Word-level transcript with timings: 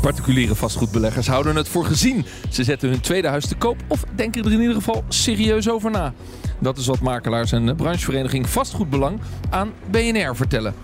Particuliere 0.00 0.54
vastgoedbeleggers 0.54 1.26
houden 1.26 1.56
het 1.56 1.68
voor 1.68 1.84
gezien. 1.84 2.26
Ze 2.50 2.64
zetten 2.64 2.88
hun 2.88 3.00
tweede 3.00 3.28
huis 3.28 3.46
te 3.46 3.54
koop 3.54 3.76
of 3.86 4.04
denken 4.14 4.44
er 4.44 4.52
in 4.52 4.60
ieder 4.60 4.74
geval 4.74 5.04
serieus 5.08 5.70
over 5.70 5.90
na. 5.90 6.12
Dat 6.58 6.78
is 6.78 6.86
wat 6.86 7.00
makelaars 7.00 7.52
en 7.52 7.76
branchevereniging 7.76 8.48
Vastgoedbelang 8.48 9.20
aan 9.50 9.72
BNR 9.90 10.36
vertellen. 10.36 10.74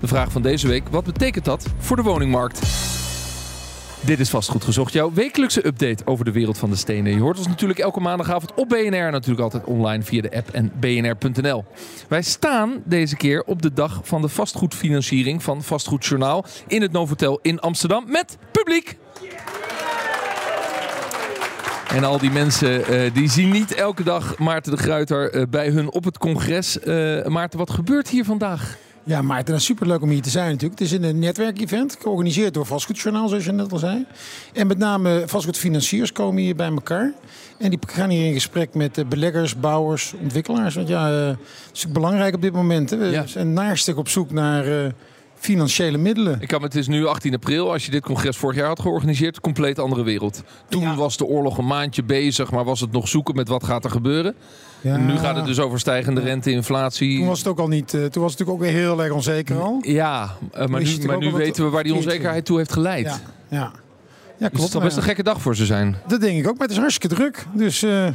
De 0.00 0.06
vraag 0.06 0.32
van 0.32 0.42
deze 0.42 0.68
week: 0.68 0.88
wat 0.90 1.04
betekent 1.04 1.44
dat 1.44 1.66
voor 1.78 1.96
de 1.96 2.02
woningmarkt? 2.02 2.60
Dit 4.04 4.20
is 4.20 4.30
Vastgoed 4.30 4.64
Gezocht, 4.64 4.92
jouw 4.92 5.12
wekelijkse 5.12 5.66
update 5.66 6.06
over 6.06 6.24
de 6.24 6.32
wereld 6.32 6.58
van 6.58 6.70
de 6.70 6.76
stenen. 6.76 7.14
Je 7.14 7.20
hoort 7.20 7.38
ons 7.38 7.46
natuurlijk 7.46 7.78
elke 7.78 8.00
maandagavond 8.00 8.54
op 8.54 8.68
BNR, 8.68 9.10
natuurlijk 9.10 9.40
altijd 9.40 9.64
online 9.64 10.02
via 10.02 10.22
de 10.22 10.36
app 10.36 10.50
en 10.50 10.72
bnr.nl. 10.80 11.64
Wij 12.08 12.22
staan 12.22 12.82
deze 12.84 13.16
keer 13.16 13.42
op 13.42 13.62
de 13.62 13.72
dag 13.72 14.00
van 14.02 14.22
de 14.22 14.28
vastgoedfinanciering 14.28 15.42
van 15.42 15.62
Vastgoedjournaal 15.62 16.44
in 16.66 16.82
het 16.82 16.92
Novotel 16.92 17.38
in 17.42 17.60
Amsterdam 17.60 18.04
met 18.06 18.38
publiek. 18.52 18.98
En 21.88 22.04
al 22.04 22.18
die 22.18 22.30
mensen 22.30 22.92
uh, 22.92 23.14
die 23.14 23.30
zien 23.30 23.50
niet 23.50 23.74
elke 23.74 24.02
dag 24.02 24.38
Maarten 24.38 24.72
de 24.72 24.78
Gruiter 24.78 25.34
uh, 25.34 25.42
bij 25.50 25.68
hun 25.68 25.90
op 25.90 26.04
het 26.04 26.18
congres. 26.18 26.78
Uh, 26.84 27.26
Maarten, 27.26 27.58
wat 27.58 27.70
gebeurt 27.70 28.08
hier 28.08 28.24
vandaag? 28.24 28.76
Ja, 29.04 29.22
Maarten, 29.22 29.52
het 29.52 29.62
is 29.62 29.68
superleuk 29.68 30.02
om 30.02 30.08
hier 30.08 30.22
te 30.22 30.30
zijn 30.30 30.50
natuurlijk. 30.50 30.80
Het 30.80 30.92
is 30.92 30.98
een 30.98 31.18
netwerkevent, 31.18 31.96
georganiseerd 32.00 32.54
door 32.54 32.66
Vastgoedjournaal, 32.66 33.28
zoals 33.28 33.44
je 33.44 33.52
net 33.52 33.72
al 33.72 33.78
zei. 33.78 34.06
En 34.52 34.66
met 34.66 34.78
name 34.78 35.22
vastgoedfinanciers 35.26 36.12
komen 36.12 36.42
hier 36.42 36.56
bij 36.56 36.68
elkaar. 36.70 37.12
En 37.58 37.70
die 37.70 37.78
gaan 37.86 38.10
hier 38.10 38.26
in 38.26 38.32
gesprek 38.32 38.74
met 38.74 39.08
beleggers, 39.08 39.60
bouwers, 39.60 40.14
ontwikkelaars. 40.22 40.74
Want 40.74 40.88
ja, 40.88 41.08
het 41.10 41.38
is 41.72 41.88
belangrijk 41.88 42.34
op 42.34 42.42
dit 42.42 42.52
moment. 42.52 42.90
Hè. 42.90 42.96
We 42.96 43.06
ja. 43.06 43.26
zijn 43.26 43.52
naarstig 43.52 43.96
op 43.96 44.08
zoek 44.08 44.30
naar... 44.30 44.92
Financiële 45.42 45.98
middelen. 45.98 46.40
Ik 46.40 46.48
kan, 46.48 46.62
het 46.62 46.74
is 46.74 46.86
nu 46.86 47.06
18 47.06 47.34
april. 47.34 47.72
Als 47.72 47.84
je 47.84 47.90
dit 47.90 48.02
congres 48.02 48.36
vorig 48.36 48.56
jaar 48.56 48.66
had 48.66 48.80
georganiseerd, 48.80 49.40
compleet 49.40 49.78
andere 49.78 50.02
wereld. 50.02 50.42
Toen 50.68 50.82
ja. 50.82 50.94
was 50.94 51.16
de 51.16 51.24
oorlog 51.24 51.58
een 51.58 51.66
maandje 51.66 52.02
bezig, 52.02 52.50
maar 52.50 52.64
was 52.64 52.80
het 52.80 52.92
nog 52.92 53.08
zoeken 53.08 53.34
met 53.34 53.48
wat 53.48 53.64
gaat 53.64 53.84
er 53.84 53.90
gebeuren. 53.90 54.34
Ja. 54.80 54.96
Nu 54.96 55.16
gaat 55.16 55.36
het 55.36 55.44
dus 55.44 55.58
over 55.58 55.80
stijgende 55.80 56.20
rente, 56.20 56.50
inflatie. 56.50 57.18
Toen 57.18 57.26
was 57.26 57.38
het 57.38 57.48
ook 57.48 57.58
al 57.58 57.68
niet. 57.68 57.92
Uh, 57.92 58.04
toen 58.04 58.22
was 58.22 58.30
het 58.32 58.40
natuurlijk 58.40 58.50
ook 58.50 58.60
weer 58.60 58.82
heel 58.82 59.02
erg 59.02 59.12
onzeker 59.12 59.60
al. 59.60 59.78
Ja, 59.80 60.36
uh, 60.56 60.66
maar 60.66 60.82
nu, 60.82 61.06
maar 61.06 61.18
nu 61.18 61.32
weten 61.32 61.64
we 61.64 61.70
waar 61.70 61.82
die 61.82 61.94
onzekerheid 61.94 62.44
toe 62.44 62.58
heeft 62.58 62.72
geleid. 62.72 63.06
Ja, 63.06 63.20
ja. 63.48 63.58
ja 63.58 63.72
klopt. 64.36 64.52
Dus 64.52 64.62
het 64.62 64.72
zal 64.72 64.80
best 64.80 64.96
een 64.96 65.02
gekke 65.02 65.22
dag 65.22 65.42
voor 65.42 65.56
ze 65.56 65.66
zijn. 65.66 65.96
Dat 66.06 66.20
denk 66.20 66.38
ik 66.38 66.48
ook, 66.48 66.58
maar 66.58 66.66
het 66.66 66.76
is 66.76 66.82
hartstikke 66.82 67.16
druk. 67.16 67.46
Dus. 67.54 67.82
Uh, 67.82 68.08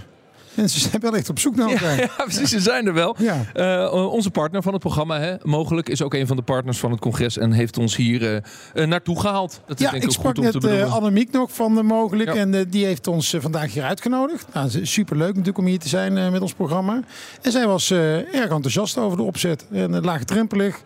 Mensen 0.58 0.82
zijn 0.82 1.02
wel 1.02 1.16
echt 1.16 1.30
op 1.30 1.40
zoek 1.40 1.56
naar 1.56 1.70
elkaar. 1.70 1.96
Ja, 2.18 2.24
precies, 2.24 2.50
ze 2.50 2.60
zijn 2.60 2.88
er 2.88 2.94
wel. 2.94 3.16
Ja. 3.20 3.46
Uh, 3.56 4.12
onze 4.12 4.32
partner 4.32 4.62
van 4.62 4.74
het 4.74 4.82
programma, 4.82 5.20
hè, 5.20 5.36
mogelijk, 5.44 5.90
is 5.90 6.02
ook 6.02 6.14
een 6.14 6.28
van 6.28 6.36
de 6.36 6.42
partners 6.42 6.78
van 6.78 6.92
het 6.92 7.00
congres 7.00 7.38
en 7.38 7.52
heeft 7.52 7.78
ons 7.78 7.96
hier 7.96 8.44
uh, 8.76 8.86
naartoe 8.86 9.20
gehaald. 9.20 9.62
Dat 9.66 9.80
is 9.80 9.86
ja, 9.86 9.92
denk 9.92 10.04
ik, 10.04 10.10
ik 10.10 10.16
sprak 10.16 10.38
net 10.38 10.64
uh, 10.64 10.94
Annemiek 10.94 11.32
nog 11.32 11.54
van 11.54 11.76
de 11.76 11.84
Mogelijk 11.84 12.36
en 12.36 12.70
die 12.70 12.86
heeft 12.86 13.08
ons 13.08 13.36
vandaag 13.40 13.74
hier 13.74 13.84
uitgenodigd. 13.84 14.48
Nou, 14.54 14.86
superleuk 14.86 15.30
natuurlijk 15.30 15.58
om 15.58 15.66
hier 15.66 15.80
te 15.80 15.88
zijn 15.88 16.32
met 16.32 16.42
ons 16.42 16.54
programma. 16.54 17.00
En 17.42 17.52
zij 17.52 17.68
was 17.68 17.92
erg 17.92 18.50
enthousiast 18.50 18.98
over 18.98 19.18
de 19.18 19.24
opzet 19.24 19.66
en 19.72 20.02
laagdrempelig. 20.02 20.82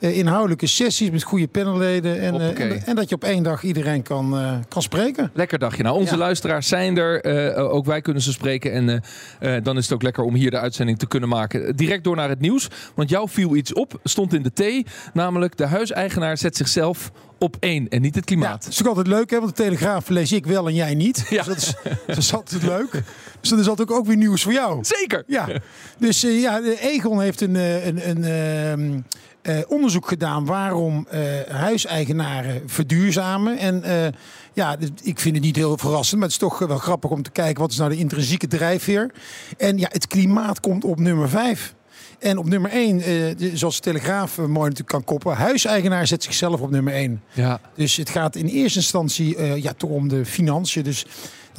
Uh, 0.00 0.16
inhoudelijke 0.18 0.66
sessies 0.66 1.10
met 1.10 1.22
goede 1.22 1.48
panelleden. 1.48 2.20
En, 2.20 2.34
uh, 2.34 2.60
en, 2.60 2.86
en, 2.86 2.96
dat 2.96 3.08
je 3.08 3.14
op 3.14 3.24
één 3.24 3.42
dag 3.42 3.62
iedereen 3.62 4.02
kan, 4.02 4.40
uh, 4.40 4.52
kan 4.68 4.82
spreken. 4.82 5.30
Lekker 5.34 5.58
dagje. 5.58 5.82
Nou, 5.82 5.96
onze 5.96 6.12
ja. 6.12 6.18
luisteraars 6.18 6.68
zijn 6.68 6.98
er. 6.98 7.24
ook 7.54 7.86
wij 7.86 8.00
kunnen 8.00 8.22
ze 8.22 8.32
spreken. 8.32 8.72
En 8.72 9.02
dan 9.62 9.76
is 9.76 9.84
het 9.84 9.92
ook 9.92 10.02
lekker 10.02 10.24
om 10.24 10.34
hier 10.34 10.50
de 10.50 10.58
uitzending 10.58 10.98
te 10.98 11.06
kunnen 11.06 11.28
maken. 11.28 11.76
Direct 11.76 12.04
door 12.04 12.16
naar 12.16 12.28
het 12.28 12.40
nieuws. 12.40 12.68
Want 12.94 13.10
jou 13.10 13.28
viel 13.28 13.56
iets 13.56 13.72
op. 13.72 14.00
Stond 14.04 14.34
in 14.34 14.42
de 14.42 14.82
T. 14.84 14.90
Namelijk 15.12 15.56
de 15.56 15.66
huiseigenaar 15.66 16.38
zet 16.38 16.56
zichzelf 16.56 17.10
op 17.38 17.56
één 17.60 17.88
en 17.88 18.02
niet 18.02 18.14
het 18.14 18.24
klimaat. 18.24 18.48
Ja, 18.48 18.56
dat 18.58 18.68
is 18.68 18.80
ook 18.80 18.88
altijd 18.88 19.06
leuk, 19.06 19.30
hè? 19.30 19.38
Want 19.40 19.56
de 19.56 19.62
Telegraaf 19.62 20.08
lees 20.08 20.32
ik 20.32 20.46
wel 20.46 20.66
en 20.66 20.74
jij 20.74 20.94
niet. 20.94 21.26
Ja. 21.30 21.42
Dus 21.42 21.46
dat 21.46 21.56
is, 21.56 21.74
dat 22.06 22.16
is 22.16 22.34
altijd 22.34 22.62
leuk. 22.62 23.02
Dus 23.40 23.50
dat 23.50 23.58
is 23.58 23.68
altijd 23.68 23.90
ook 23.90 24.06
weer 24.06 24.16
nieuws 24.16 24.42
voor 24.42 24.52
jou. 24.52 24.84
Zeker. 24.84 25.24
Ja. 25.26 25.48
Dus 25.98 26.24
uh, 26.24 26.40
ja, 26.40 26.60
Egon 26.80 27.20
heeft 27.20 27.40
een, 27.40 27.54
een, 27.54 28.08
een, 28.08 28.24
een 28.24 29.04
uh, 29.48 29.58
onderzoek 29.68 30.08
gedaan 30.08 30.44
waarom 30.44 31.06
uh, 31.12 31.20
huiseigenaren 31.48 32.62
verduurzamen. 32.66 33.58
En 33.58 33.82
uh, 33.86 34.06
ja, 34.52 34.76
ik 35.02 35.20
vind 35.20 35.34
het 35.34 35.44
niet 35.44 35.56
heel 35.56 35.78
verrassend, 35.78 36.20
maar 36.20 36.28
het 36.28 36.42
is 36.42 36.48
toch 36.48 36.58
wel 36.58 36.78
grappig 36.78 37.10
om 37.10 37.22
te 37.22 37.30
kijken 37.30 37.62
wat 37.62 37.70
is 37.70 37.76
nou 37.76 37.90
de 37.90 37.96
intrinsieke 37.96 38.46
drijfveer. 38.46 39.10
En 39.56 39.78
ja, 39.78 39.88
het 39.90 40.06
klimaat 40.06 40.60
komt 40.60 40.84
op 40.84 40.98
nummer 40.98 41.28
5. 41.28 41.74
En 42.18 42.38
op 42.38 42.48
nummer 42.48 42.70
1, 42.70 43.10
uh, 43.40 43.50
zoals 43.54 43.76
de 43.76 43.82
Telegraaf 43.82 44.36
mooi 44.36 44.48
natuurlijk 44.50 44.88
kan 44.88 45.04
koppen, 45.04 45.32
huiseigenaar 45.32 46.06
zet 46.06 46.22
zichzelf 46.22 46.60
op 46.60 46.70
nummer 46.70 46.92
1. 46.92 47.22
Ja. 47.32 47.60
Dus 47.74 47.96
het 47.96 48.10
gaat 48.10 48.36
in 48.36 48.46
eerste 48.46 48.78
instantie 48.78 49.36
uh, 49.36 49.56
ja, 49.56 49.72
toch 49.72 49.90
om 49.90 50.08
de 50.08 50.24
financiën. 50.24 50.82
Dus 50.82 51.06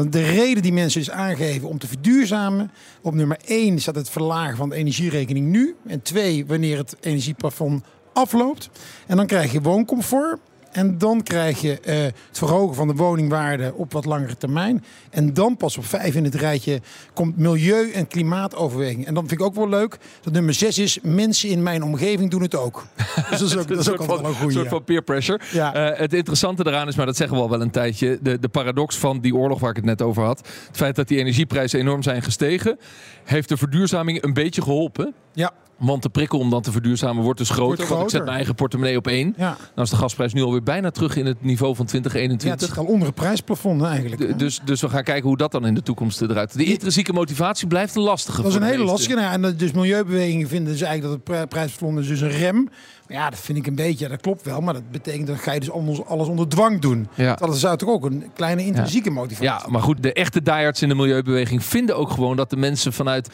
de 0.09 0.23
reden 0.23 0.63
die 0.63 0.73
mensen 0.73 0.99
dus 0.99 1.11
aangeven 1.11 1.67
om 1.67 1.77
te 1.77 1.87
verduurzamen. 1.87 2.71
Op 3.01 3.13
nummer 3.13 3.37
1 3.45 3.79
staat 3.79 3.95
het 3.95 4.09
verlagen 4.09 4.57
van 4.57 4.69
de 4.69 4.75
energierekening 4.75 5.47
nu. 5.47 5.75
En 5.87 6.01
2, 6.01 6.45
wanneer 6.45 6.77
het 6.77 6.95
energieplafond 6.99 7.83
afloopt. 8.13 8.69
En 9.07 9.17
dan 9.17 9.27
krijg 9.27 9.51
je 9.51 9.61
wooncomfort. 9.61 10.39
En 10.77 10.97
dan 10.97 11.23
krijg 11.23 11.61
je 11.61 11.79
uh, 11.85 11.95
het 12.03 12.15
verhogen 12.31 12.75
van 12.75 12.87
de 12.87 12.93
woningwaarde 12.93 13.73
op 13.75 13.93
wat 13.93 14.05
langere 14.05 14.37
termijn. 14.37 14.83
En 15.09 15.33
dan 15.33 15.57
pas 15.57 15.77
op 15.77 15.85
vijf 15.85 16.15
in 16.15 16.23
het 16.23 16.35
rijtje 16.35 16.81
komt 17.13 17.37
milieu- 17.37 17.91
en 17.91 18.07
klimaatoverweging. 18.07 19.05
En 19.05 19.13
dan 19.13 19.27
vind 19.27 19.39
ik 19.39 19.45
ook 19.45 19.55
wel 19.55 19.69
leuk 19.69 19.97
dat 20.21 20.33
nummer 20.33 20.53
zes 20.53 20.77
is... 20.77 20.99
mensen 21.01 21.49
in 21.49 21.63
mijn 21.63 21.83
omgeving 21.83 22.31
doen 22.31 22.41
het 22.41 22.55
ook. 22.55 22.85
Dus 23.29 23.39
dat 23.39 23.49
is 23.49 23.57
ook, 23.57 23.67
dat 23.67 23.79
is 23.79 23.89
ook 23.89 24.05
wel 24.05 24.17
een 24.17 24.25
goede. 24.25 24.45
Een 24.45 24.51
soort 24.51 24.67
van 24.67 24.83
peer 24.83 25.01
pressure. 25.01 25.39
Ja. 25.51 25.91
Uh, 25.91 25.99
het 25.99 26.13
interessante 26.13 26.67
eraan 26.67 26.87
is, 26.87 26.95
maar 26.95 27.05
dat 27.05 27.17
zeggen 27.17 27.37
we 27.37 27.43
al 27.43 27.49
wel 27.49 27.61
een 27.61 27.71
tijdje... 27.71 28.19
De, 28.21 28.39
de 28.39 28.49
paradox 28.49 28.97
van 28.97 29.19
die 29.19 29.35
oorlog 29.35 29.59
waar 29.59 29.69
ik 29.69 29.75
het 29.75 29.85
net 29.85 30.01
over 30.01 30.23
had. 30.23 30.37
Het 30.67 30.77
feit 30.77 30.95
dat 30.95 31.07
die 31.07 31.17
energieprijzen 31.17 31.79
enorm 31.79 32.03
zijn 32.03 32.21
gestegen... 32.21 32.79
heeft 33.23 33.49
de 33.49 33.57
verduurzaming 33.57 34.23
een 34.23 34.33
beetje 34.33 34.61
geholpen. 34.61 35.13
Ja. 35.33 35.53
Want 35.77 36.03
de 36.03 36.09
prikkel 36.09 36.39
om 36.39 36.49
dan 36.49 36.61
te 36.61 36.71
verduurzamen 36.71 37.23
wordt 37.23 37.39
dus 37.39 37.49
groter. 37.49 37.77
Wordt 37.77 37.89
want 37.89 38.03
ik 38.03 38.09
zet 38.09 38.23
mijn 38.23 38.35
eigen 38.35 38.55
portemonnee 38.55 38.97
op 38.97 39.07
één. 39.07 39.33
Ja. 39.37 39.57
Dan 39.75 39.83
is 39.83 39.89
de 39.89 39.95
gasprijs 39.95 40.33
nu 40.33 40.41
alweer 40.41 40.63
bijna 40.63 40.91
terug 40.91 41.15
in 41.15 41.25
het 41.25 41.43
niveau 41.43 41.75
van 41.75 41.85
2021. 41.85 42.59
Ja, 42.59 42.65
het 42.65 42.77
is 42.77 42.85
al 42.85 42.93
onder 42.93 43.07
het 43.07 43.15
prijsplafond 43.15 43.83
eigenlijk. 43.83 44.39
dus, 44.39 44.61
dus 44.65 44.81
we 44.81 44.89
gaan 44.89 45.03
kijken 45.03 45.27
hoe 45.27 45.37
dat 45.37 45.51
dan 45.51 45.65
in 45.65 45.73
de 45.73 45.81
toekomst 45.81 46.21
eruit. 46.21 46.57
De 46.57 46.63
intrinsieke 46.63 47.13
motivatie 47.13 47.67
blijft 47.67 47.95
een 47.95 48.01
lastige. 48.01 48.41
Dat 48.41 48.51
is 48.51 48.57
een 48.57 48.63
hele 48.63 48.83
lastige. 48.83 49.15
Nou, 49.15 49.43
en 49.43 49.57
dus 49.57 49.71
milieubewegingen 49.71 50.47
vinden 50.47 50.71
dus 50.73 50.81
eigenlijk 50.81 51.25
dat 51.25 51.37
het 51.37 51.49
prijsplafond 51.49 51.99
is 51.99 52.07
dus 52.07 52.21
een 52.21 52.29
rem. 52.29 52.69
Ja, 53.07 53.29
dat 53.29 53.39
vind 53.39 53.57
ik 53.57 53.67
een 53.67 53.75
beetje, 53.75 54.07
dat 54.07 54.21
klopt 54.21 54.43
wel. 54.43 54.61
Maar 54.61 54.73
dat 54.73 54.91
betekent 54.91 55.27
dat 55.27 55.37
ga 55.37 55.51
je 55.51 55.59
dus 55.59 55.71
alles, 55.71 56.05
alles 56.05 56.27
onder 56.27 56.47
dwang 56.47 56.81
doen. 56.81 57.07
Ja. 57.15 57.35
Dat 57.35 57.55
is 57.55 57.61
toch 57.61 57.89
ook 57.89 58.05
een 58.05 58.23
kleine 58.33 58.65
intrinsieke 58.65 59.09
motivatie. 59.09 59.45
Ja, 59.45 59.65
maar 59.69 59.81
goed, 59.81 60.03
de 60.03 60.13
echte 60.13 60.41
diehards 60.41 60.81
in 60.81 60.89
de 60.89 60.95
milieubeweging 60.95 61.63
vinden 61.63 61.97
ook 61.97 62.09
gewoon 62.09 62.35
dat 62.35 62.49
de 62.49 62.57
mensen 62.57 62.93
vanuit 62.93 63.29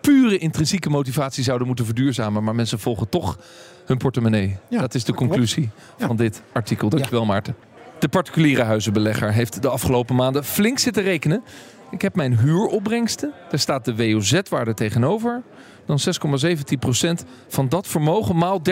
pure 0.00 0.38
intrinsieke 0.38 0.90
motivatie 0.90 1.44
zouden 1.44 1.66
moeten 1.66 1.84
verduurzamen. 1.84 2.44
Maar 2.44 2.54
mensen 2.54 2.78
volgen 2.78 3.08
toch 3.08 3.38
hun 3.86 3.96
portemonnee. 3.96 4.56
Ja, 4.68 4.80
dat 4.80 4.94
is 4.94 5.04
de 5.04 5.14
conclusie 5.14 5.70
ja. 5.98 6.06
van 6.06 6.16
dit 6.16 6.42
artikel. 6.52 6.88
Dankjewel. 6.88 7.24
Maarten. 7.24 7.56
De 7.98 8.08
particuliere 8.08 8.62
huizenbelegger 8.62 9.32
heeft 9.32 9.62
de 9.62 9.68
afgelopen 9.68 10.14
maanden 10.14 10.44
flink 10.44 10.78
zitten 10.78 11.02
rekenen. 11.02 11.42
Ik 11.90 12.02
heb 12.02 12.14
mijn 12.14 12.38
huuropbrengsten. 12.38 13.32
Daar 13.50 13.58
staat 13.58 13.84
de 13.84 13.96
WOZ-waarde 13.96 14.74
tegenover. 14.74 15.42
Dan 15.86 15.98
6,17% 17.20 17.26
van 17.48 17.68
dat 17.68 17.86
vermogen 17.86 18.36
maal 18.36 18.60
30%. 18.60 18.62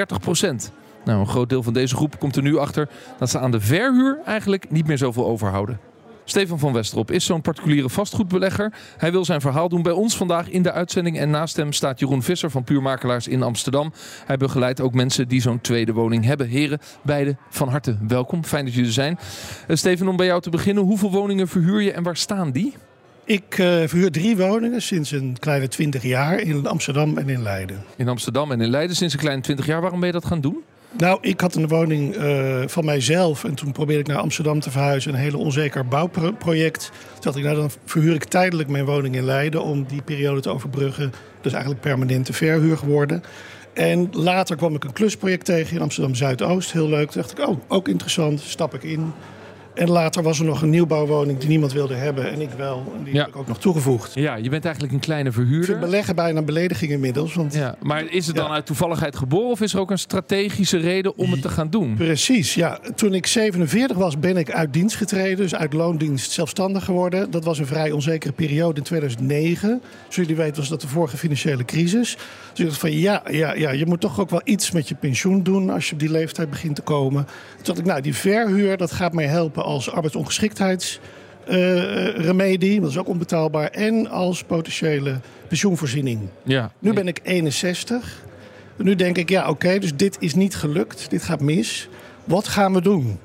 Nou, 1.04 1.20
een 1.20 1.26
groot 1.26 1.48
deel 1.48 1.62
van 1.62 1.72
deze 1.72 1.94
groep 1.94 2.18
komt 2.18 2.36
er 2.36 2.42
nu 2.42 2.56
achter 2.56 2.88
dat 3.18 3.30
ze 3.30 3.38
aan 3.38 3.50
de 3.50 3.60
verhuur 3.60 4.18
eigenlijk 4.24 4.70
niet 4.70 4.86
meer 4.86 4.98
zoveel 4.98 5.26
overhouden. 5.26 5.80
Stefan 6.28 6.58
van 6.58 6.72
Westerop 6.72 7.10
is 7.10 7.24
zo'n 7.24 7.40
particuliere 7.40 7.88
vastgoedbelegger. 7.88 8.72
Hij 8.96 9.12
wil 9.12 9.24
zijn 9.24 9.40
verhaal 9.40 9.68
doen 9.68 9.82
bij 9.82 9.92
ons 9.92 10.16
vandaag 10.16 10.48
in 10.48 10.62
de 10.62 10.72
uitzending. 10.72 11.18
En 11.18 11.30
naast 11.30 11.56
hem 11.56 11.72
staat 11.72 11.98
Jeroen 11.98 12.22
Visser 12.22 12.50
van 12.50 12.64
Puurmakelaars 12.64 13.28
in 13.28 13.42
Amsterdam. 13.42 13.92
Hij 14.26 14.36
begeleidt 14.36 14.80
ook 14.80 14.94
mensen 14.94 15.28
die 15.28 15.40
zo'n 15.40 15.60
tweede 15.60 15.92
woning 15.92 16.24
hebben. 16.24 16.48
Heren, 16.48 16.78
beide 17.02 17.36
van 17.50 17.68
harte 17.68 17.98
welkom. 18.08 18.44
Fijn 18.44 18.64
dat 18.64 18.74
jullie 18.74 18.88
er 18.88 18.94
zijn. 18.94 19.18
Uh, 19.68 19.76
Stefan, 19.76 20.08
om 20.08 20.16
bij 20.16 20.26
jou 20.26 20.40
te 20.40 20.50
beginnen. 20.50 20.84
Hoeveel 20.84 21.10
woningen 21.10 21.48
verhuur 21.48 21.80
je 21.80 21.92
en 21.92 22.02
waar 22.02 22.16
staan 22.16 22.50
die? 22.50 22.74
Ik 23.24 23.58
uh, 23.58 23.66
verhuur 23.66 24.10
drie 24.10 24.36
woningen 24.36 24.82
sinds 24.82 25.10
een 25.10 25.36
kleine 25.40 25.68
twintig 25.68 26.02
jaar 26.02 26.40
in 26.40 26.66
Amsterdam 26.66 27.18
en 27.18 27.28
in 27.28 27.42
Leiden. 27.42 27.84
In 27.96 28.08
Amsterdam 28.08 28.52
en 28.52 28.60
in 28.60 28.70
Leiden 28.70 28.96
sinds 28.96 29.14
een 29.14 29.20
kleine 29.20 29.42
twintig 29.42 29.66
jaar. 29.66 29.80
Waarom 29.80 29.98
ben 29.98 30.08
je 30.08 30.14
dat 30.14 30.24
gaan 30.24 30.40
doen? 30.40 30.62
Nou, 30.96 31.18
ik 31.20 31.40
had 31.40 31.54
een 31.54 31.68
woning 31.68 32.16
uh, 32.16 32.62
van 32.66 32.84
mijzelf. 32.84 33.44
En 33.44 33.54
toen 33.54 33.72
probeerde 33.72 34.00
ik 34.00 34.06
naar 34.06 34.16
Amsterdam 34.16 34.60
te 34.60 34.70
verhuizen. 34.70 35.12
Een 35.12 35.20
hele 35.20 35.36
onzeker 35.36 35.86
bouwproject. 35.86 36.90
Toen 37.12 37.20
dacht 37.20 37.36
ik, 37.36 37.42
nou 37.42 37.56
dan 37.56 37.70
verhuur 37.84 38.14
ik 38.14 38.24
tijdelijk 38.24 38.68
mijn 38.68 38.84
woning 38.84 39.16
in 39.16 39.24
Leiden... 39.24 39.62
om 39.62 39.84
die 39.88 40.02
periode 40.02 40.40
te 40.40 40.50
overbruggen. 40.50 41.12
Dus 41.40 41.52
eigenlijk 41.52 41.82
permanente 41.82 42.32
verhuur 42.32 42.76
geworden. 42.76 43.22
En 43.72 44.08
later 44.12 44.56
kwam 44.56 44.74
ik 44.74 44.84
een 44.84 44.92
klusproject 44.92 45.44
tegen 45.44 45.76
in 45.76 45.82
Amsterdam 45.82 46.14
Zuidoost. 46.14 46.72
Heel 46.72 46.88
leuk. 46.88 47.10
Toen 47.10 47.22
dacht 47.22 47.38
ik, 47.38 47.48
oh, 47.48 47.60
ook 47.68 47.88
interessant. 47.88 48.40
Stap 48.40 48.74
ik 48.74 48.82
in. 48.82 49.12
En 49.78 49.90
later 49.90 50.22
was 50.22 50.38
er 50.38 50.44
nog 50.44 50.62
een 50.62 50.70
nieuwbouwwoning 50.70 51.38
die 51.38 51.48
niemand 51.48 51.72
wilde 51.72 51.94
hebben. 51.94 52.30
En 52.32 52.40
ik 52.40 52.50
wel. 52.56 52.92
En 52.96 53.04
die 53.04 53.18
heb 53.18 53.28
ik 53.28 53.36
ook 53.36 53.46
nog 53.46 53.58
toegevoegd. 53.58 54.14
Ja, 54.14 54.34
je 54.34 54.48
bent 54.48 54.64
eigenlijk 54.64 54.94
een 54.94 55.00
kleine 55.00 55.32
verhuurder. 55.32 55.74
Ik 55.74 55.80
beleggen 55.80 56.14
bijna 56.14 56.38
een 56.38 56.44
belediging 56.44 56.90
inmiddels. 56.90 57.34
Want, 57.34 57.54
ja, 57.54 57.74
maar 57.82 58.12
is 58.12 58.26
het 58.26 58.36
dan 58.36 58.50
uit 58.50 58.66
toevalligheid 58.66 59.16
geboren 59.16 59.50
of 59.50 59.60
is 59.60 59.74
er 59.74 59.80
ook 59.80 59.90
een 59.90 59.98
strategische 59.98 60.78
reden 60.78 61.16
om 61.16 61.30
het 61.30 61.42
te 61.42 61.48
gaan 61.48 61.70
doen? 61.70 61.94
Precies, 61.94 62.54
ja. 62.54 62.78
Toen 62.94 63.14
ik 63.14 63.26
47 63.26 63.96
was 63.96 64.18
ben 64.18 64.36
ik 64.36 64.50
uit 64.50 64.72
dienst 64.72 64.96
getreden. 64.96 65.36
Dus 65.36 65.54
uit 65.54 65.72
loondienst 65.72 66.30
zelfstandig 66.30 66.84
geworden. 66.84 67.30
Dat 67.30 67.44
was 67.44 67.58
een 67.58 67.66
vrij 67.66 67.90
onzekere 67.90 68.32
periode 68.32 68.78
in 68.78 68.84
2009. 68.84 69.80
Zoals 69.98 70.14
jullie 70.14 70.36
weten 70.36 70.56
was 70.56 70.68
dat 70.68 70.80
de 70.80 70.88
vorige 70.88 71.16
financiële 71.16 71.64
crisis. 71.64 72.16
Dus 72.64 72.76
van 72.76 72.92
ja, 72.92 73.22
ja, 73.30 73.54
ja, 73.54 73.70
je 73.70 73.86
moet 73.86 74.00
toch 74.00 74.20
ook 74.20 74.30
wel 74.30 74.40
iets 74.44 74.70
met 74.70 74.88
je 74.88 74.94
pensioen 74.94 75.42
doen 75.42 75.70
als 75.70 75.86
je 75.86 75.92
op 75.92 75.98
die 75.98 76.10
leeftijd 76.10 76.50
begint 76.50 76.74
te 76.74 76.82
komen. 76.82 77.24
Toen 77.24 77.64
dacht 77.64 77.78
ik, 77.78 77.84
nou 77.84 78.00
die 78.00 78.14
verhuur 78.14 78.76
dat 78.76 78.92
gaat 78.92 79.12
mij 79.12 79.26
helpen 79.26 79.64
als 79.64 79.90
arbeidsongeschiktheidsremedie. 79.90 82.74
Uh, 82.74 82.80
dat 82.80 82.90
is 82.90 82.98
ook 82.98 83.08
onbetaalbaar. 83.08 83.70
En 83.70 84.10
als 84.10 84.44
potentiële 84.44 85.20
pensioenvoorziening. 85.48 86.20
Ja. 86.42 86.72
Nu 86.78 86.92
ben 86.92 87.08
ik 87.08 87.20
61. 87.22 88.24
Nu 88.76 88.94
denk 88.94 89.18
ik, 89.18 89.28
ja 89.28 89.48
oké, 89.48 89.78
dus 89.78 89.94
dit 89.94 90.16
is 90.20 90.34
niet 90.34 90.56
gelukt. 90.56 91.10
Dit 91.10 91.22
gaat 91.22 91.40
mis. 91.40 91.88
Wat 92.24 92.48
gaan 92.48 92.74
we 92.74 92.82
doen? 92.82 93.18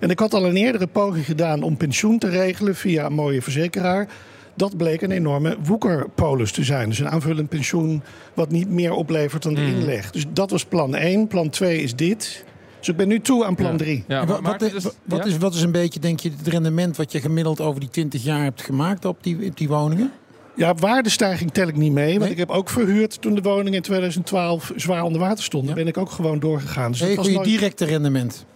En 0.00 0.10
ik 0.10 0.18
had 0.18 0.34
al 0.34 0.46
een 0.46 0.56
eerdere 0.56 0.86
poging 0.86 1.24
gedaan 1.24 1.62
om 1.62 1.76
pensioen 1.76 2.18
te 2.18 2.28
regelen 2.28 2.74
via 2.74 3.06
een 3.06 3.12
mooie 3.12 3.42
verzekeraar. 3.42 4.08
Dat 4.56 4.76
bleek 4.76 5.02
een 5.02 5.10
enorme 5.10 5.56
woekerpolis 5.62 6.52
te 6.52 6.64
zijn. 6.64 6.88
Dus 6.88 6.98
een 6.98 7.08
aanvullend 7.08 7.48
pensioen 7.48 8.02
wat 8.34 8.50
niet 8.50 8.68
meer 8.68 8.92
oplevert 8.92 9.42
dan 9.42 9.54
de 9.54 9.60
mm. 9.60 9.66
inleg. 9.66 10.10
Dus 10.10 10.24
dat 10.32 10.50
was 10.50 10.64
plan 10.64 10.94
1. 10.94 11.26
Plan 11.26 11.50
2 11.50 11.82
is 11.82 11.94
dit. 11.94 12.44
Dus 12.78 12.88
ik 12.88 12.96
ben 12.96 13.08
nu 13.08 13.20
toe 13.20 13.44
aan 13.44 13.54
plan 13.54 13.76
3. 13.76 14.04
Ja. 14.08 14.26
wat, 14.26 14.40
wat, 14.40 14.62
is, 14.62 14.72
wat, 15.04 15.26
is, 15.26 15.36
wat 15.36 15.54
is 15.54 15.62
een 15.62 15.72
beetje, 15.72 16.00
denk 16.00 16.20
je, 16.20 16.30
het 16.38 16.46
rendement 16.46 16.96
wat 16.96 17.12
je 17.12 17.20
gemiddeld 17.20 17.60
over 17.60 17.80
die 17.80 17.88
20 17.88 18.22
jaar 18.22 18.42
hebt 18.42 18.62
gemaakt 18.62 19.04
op 19.04 19.22
die, 19.22 19.48
op 19.48 19.56
die 19.56 19.68
woningen? 19.68 20.12
Ja, 20.56 20.74
waardestijging 20.74 21.50
tel 21.50 21.68
ik 21.68 21.76
niet 21.76 21.92
mee. 21.92 22.18
Want 22.18 22.30
ik 22.30 22.36
heb 22.36 22.50
ook 22.50 22.68
verhuurd 22.68 23.22
toen 23.22 23.34
de 23.34 23.42
woning 23.42 23.74
in 23.74 23.82
2012 23.82 24.72
zwaar 24.76 25.02
onder 25.02 25.20
water 25.20 25.44
stond. 25.44 25.68
Ja. 25.68 25.74
ben 25.74 25.86
ik 25.86 25.96
ook 25.96 26.10
gewoon 26.10 26.38
doorgegaan. 26.38 26.90
Dus 26.90 27.00
hey, 27.00 27.14
was 27.14 27.26
je 27.26 27.42
directe 27.42 27.84
rendement? 27.84 28.46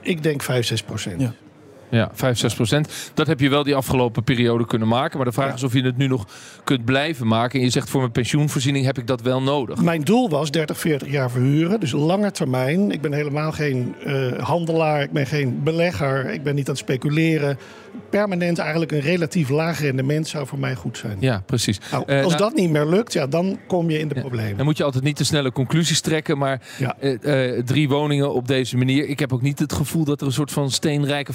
Ik 0.00 0.22
denk 0.22 0.42
5, 0.42 0.66
6 0.66 0.82
procent. 0.82 1.20
Ja. 1.20 1.34
Ja, 1.90 2.10
5, 2.12 2.38
6 2.38 2.54
procent. 2.54 3.10
Dat 3.14 3.26
heb 3.26 3.40
je 3.40 3.48
wel 3.48 3.62
die 3.62 3.74
afgelopen 3.74 4.24
periode 4.24 4.66
kunnen 4.66 4.88
maken. 4.88 5.16
Maar 5.16 5.26
de 5.26 5.32
vraag 5.32 5.54
is 5.54 5.62
of 5.62 5.72
je 5.72 5.82
het 5.82 5.96
nu 5.96 6.06
nog 6.06 6.26
kunt 6.64 6.84
blijven 6.84 7.26
maken. 7.26 7.58
En 7.58 7.64
je 7.64 7.70
zegt 7.70 7.90
voor 7.90 8.00
mijn 8.00 8.12
pensioenvoorziening 8.12 8.84
heb 8.84 8.98
ik 8.98 9.06
dat 9.06 9.20
wel 9.20 9.42
nodig. 9.42 9.82
Mijn 9.82 10.02
doel 10.02 10.28
was 10.28 10.50
30, 10.50 10.78
40 10.78 11.10
jaar 11.10 11.30
verhuren. 11.30 11.80
Dus 11.80 11.92
lange 11.92 12.30
termijn. 12.30 12.90
Ik 12.90 13.00
ben 13.00 13.12
helemaal 13.12 13.52
geen 13.52 13.94
uh, 14.06 14.38
handelaar. 14.38 15.02
Ik 15.02 15.12
ben 15.12 15.26
geen 15.26 15.62
belegger. 15.62 16.30
Ik 16.30 16.42
ben 16.42 16.54
niet 16.54 16.68
aan 16.68 16.74
het 16.74 16.82
speculeren 16.82 17.58
permanent 18.10 18.58
eigenlijk 18.58 18.92
een 18.92 19.00
relatief 19.00 19.48
laag 19.48 19.80
rendement 19.80 20.28
zou 20.28 20.46
voor 20.46 20.58
mij 20.58 20.74
goed 20.74 20.98
zijn. 20.98 21.16
Ja, 21.20 21.42
precies. 21.46 21.80
Nou, 21.90 22.04
eh, 22.06 22.24
als 22.24 22.34
nou- 22.34 22.42
dat 22.44 22.54
niet 22.54 22.70
meer 22.70 22.86
lukt, 22.86 23.12
ja, 23.12 23.26
dan 23.26 23.58
kom 23.66 23.90
je 23.90 23.98
in 23.98 24.08
de 24.08 24.14
problemen. 24.14 24.56
Dan 24.56 24.66
moet 24.66 24.76
je 24.76 24.84
altijd 24.84 25.04
niet 25.04 25.16
te 25.16 25.24
snelle 25.24 25.52
conclusies 25.52 26.00
trekken. 26.00 26.38
Maar 26.38 26.60
uh, 27.00 27.58
drie 27.64 27.88
woningen 27.88 28.32
op 28.32 28.48
deze 28.48 28.76
manier. 28.76 29.08
Ik 29.08 29.18
heb 29.18 29.32
ook 29.32 29.42
niet 29.42 29.58
het 29.58 29.72
gevoel 29.72 30.04
dat 30.04 30.20
er 30.20 30.26
een 30.26 30.32
soort 30.32 30.52
van 30.52 30.70
steenrijke 30.70 31.32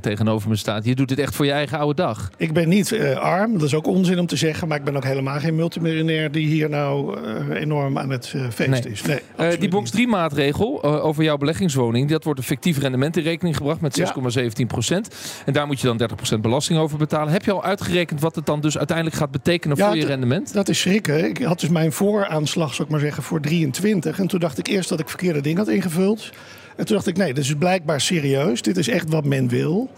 tegenover 0.00 0.48
me 0.48 0.56
staat. 0.56 0.84
Je 0.84 0.94
doet 0.94 1.10
het 1.10 1.18
echt 1.18 1.34
voor 1.34 1.44
je 1.44 1.52
eigen 1.52 1.78
oude 1.78 2.02
dag. 2.02 2.30
Ik 2.36 2.52
ben 2.52 2.68
niet 2.68 2.98
arm, 3.14 3.52
dat 3.52 3.62
is 3.62 3.74
ook 3.74 3.86
onzin 3.86 4.18
om 4.18 4.26
te 4.26 4.36
zeggen. 4.36 4.68
Maar 4.68 4.78
ik 4.78 4.84
ben 4.84 4.96
ook 4.96 5.04
helemaal 5.04 5.38
geen 5.38 5.54
multimiljonair 5.54 6.30
die 6.32 6.46
hier 6.46 6.68
nou 6.68 7.16
enorm 7.54 7.98
aan 7.98 8.10
het 8.10 8.34
feesten 8.52 8.90
is. 8.90 9.02
Nee, 9.36 9.58
die 9.58 9.68
box 9.68 9.90
3 9.90 10.08
maatregel 10.08 10.84
over 10.84 11.24
jouw 11.24 11.36
beleggingswoning. 11.36 12.08
Dat 12.08 12.24
wordt 12.24 12.38
een 12.38 12.44
fictief 12.44 12.78
rendement 12.78 13.16
in 13.16 13.22
rekening 13.22 13.56
gebracht 13.56 13.80
met 13.80 14.00
6,17 14.00 14.66
procent. 14.66 15.14
En 15.44 15.52
daar 15.52 15.66
moet 15.66 15.80
je 15.80 15.86
dan 15.86 16.08
30% 16.36 16.40
belasting 16.40 16.78
over 16.78 16.98
betalen. 16.98 17.32
Heb 17.32 17.44
je 17.44 17.52
al 17.52 17.64
uitgerekend 17.64 18.20
wat 18.20 18.34
het 18.34 18.46
dan 18.46 18.60
dus 18.60 18.78
uiteindelijk 18.78 19.16
gaat 19.16 19.30
betekenen 19.30 19.78
voor 19.78 19.96
je 19.96 20.06
rendement? 20.06 20.52
Dat 20.52 20.68
is 20.68 20.80
schrikken. 20.80 21.24
Ik 21.28 21.42
had 21.42 21.60
dus 21.60 21.68
mijn 21.68 21.92
vooraanslag, 21.92 22.74
zou 22.74 22.82
ik 22.82 22.90
maar 22.90 23.00
zeggen, 23.00 23.22
voor 23.22 23.40
23. 23.40 24.18
En 24.18 24.26
toen 24.26 24.40
dacht 24.40 24.58
ik 24.58 24.66
eerst 24.66 24.88
dat 24.88 25.00
ik 25.00 25.08
verkeerde 25.08 25.40
dingen 25.40 25.58
had 25.58 25.68
ingevuld. 25.68 26.30
En 26.76 26.86
toen 26.86 26.96
dacht 26.96 27.06
ik, 27.06 27.16
nee, 27.16 27.34
dit 27.34 27.44
is 27.44 27.54
blijkbaar 27.54 28.00
serieus. 28.00 28.62
Dit 28.62 28.76
is 28.76 28.88
echt 28.88 29.08
wat 29.10 29.24
men 29.24 29.48
wil. 29.48 29.90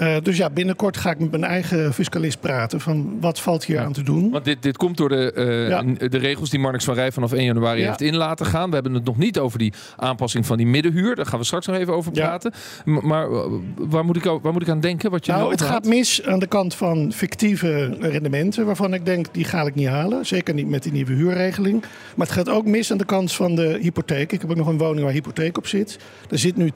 Uh, 0.00 0.16
dus 0.22 0.36
ja, 0.36 0.50
binnenkort 0.50 0.96
ga 0.96 1.10
ik 1.10 1.18
met 1.18 1.30
mijn 1.30 1.44
eigen 1.44 1.94
fiscalist 1.94 2.40
praten 2.40 2.80
van 2.80 3.16
wat 3.20 3.40
valt 3.40 3.64
hier 3.64 3.78
aan 3.78 3.92
te 3.92 4.02
doen. 4.02 4.30
Want 4.30 4.44
dit, 4.44 4.62
dit 4.62 4.76
komt 4.76 4.96
door 4.96 5.08
de, 5.08 5.32
uh, 5.36 5.68
ja. 5.68 6.08
de 6.08 6.18
regels 6.18 6.50
die 6.50 6.60
Marnix 6.60 6.84
van 6.84 6.94
Rij 6.94 7.12
vanaf 7.12 7.32
1 7.32 7.44
januari 7.44 7.80
ja. 7.80 7.86
heeft 7.86 8.00
in 8.00 8.16
laten 8.16 8.46
gaan. 8.46 8.68
We 8.68 8.74
hebben 8.74 8.94
het 8.94 9.04
nog 9.04 9.16
niet 9.16 9.38
over 9.38 9.58
die 9.58 9.72
aanpassing 9.96 10.46
van 10.46 10.56
die 10.56 10.66
middenhuur. 10.66 11.16
Daar 11.16 11.26
gaan 11.26 11.38
we 11.38 11.44
straks 11.44 11.66
nog 11.66 11.76
even 11.76 11.94
over 11.94 12.12
praten. 12.12 12.52
Maar 12.84 13.30
uh, 13.30 13.44
waar 13.76 14.04
moet, 14.04 14.16
ik, 14.16 14.24
waar 14.24 14.52
moet 14.52 14.62
ik 14.62 14.68
aan 14.68 14.80
denken? 14.80 15.10
Wat 15.10 15.26
je 15.26 15.32
nou, 15.32 15.50
het 15.50 15.62
gaat 15.62 15.84
mis 15.84 16.24
aan 16.24 16.38
de 16.38 16.46
kant 16.46 16.74
van 16.74 17.12
fictieve 17.12 17.96
rendementen. 18.00 18.66
Waarvan 18.66 18.94
ik 18.94 19.06
denk, 19.06 19.26
die 19.34 19.44
ga 19.44 19.62
ik 19.62 19.74
niet 19.74 19.88
halen. 19.88 20.26
Zeker 20.26 20.54
niet 20.54 20.68
met 20.68 20.82
die 20.82 20.92
nieuwe 20.92 21.12
huurregeling. 21.12 21.80
Maar 22.16 22.26
het 22.26 22.36
gaat 22.36 22.48
ook 22.48 22.66
mis 22.66 22.90
aan 22.90 22.98
de 22.98 23.04
kant 23.04 23.32
van 23.32 23.54
de 23.54 23.78
hypotheek. 23.80 24.32
Ik 24.32 24.40
heb 24.40 24.50
ook 24.50 24.56
nog 24.56 24.66
een 24.66 24.78
woning 24.78 25.04
waar 25.04 25.12
hypotheek 25.12 25.58
op 25.58 25.66
zit. 25.66 25.98
Er 26.30 26.38
zit 26.38 26.56
nu 26.56 26.70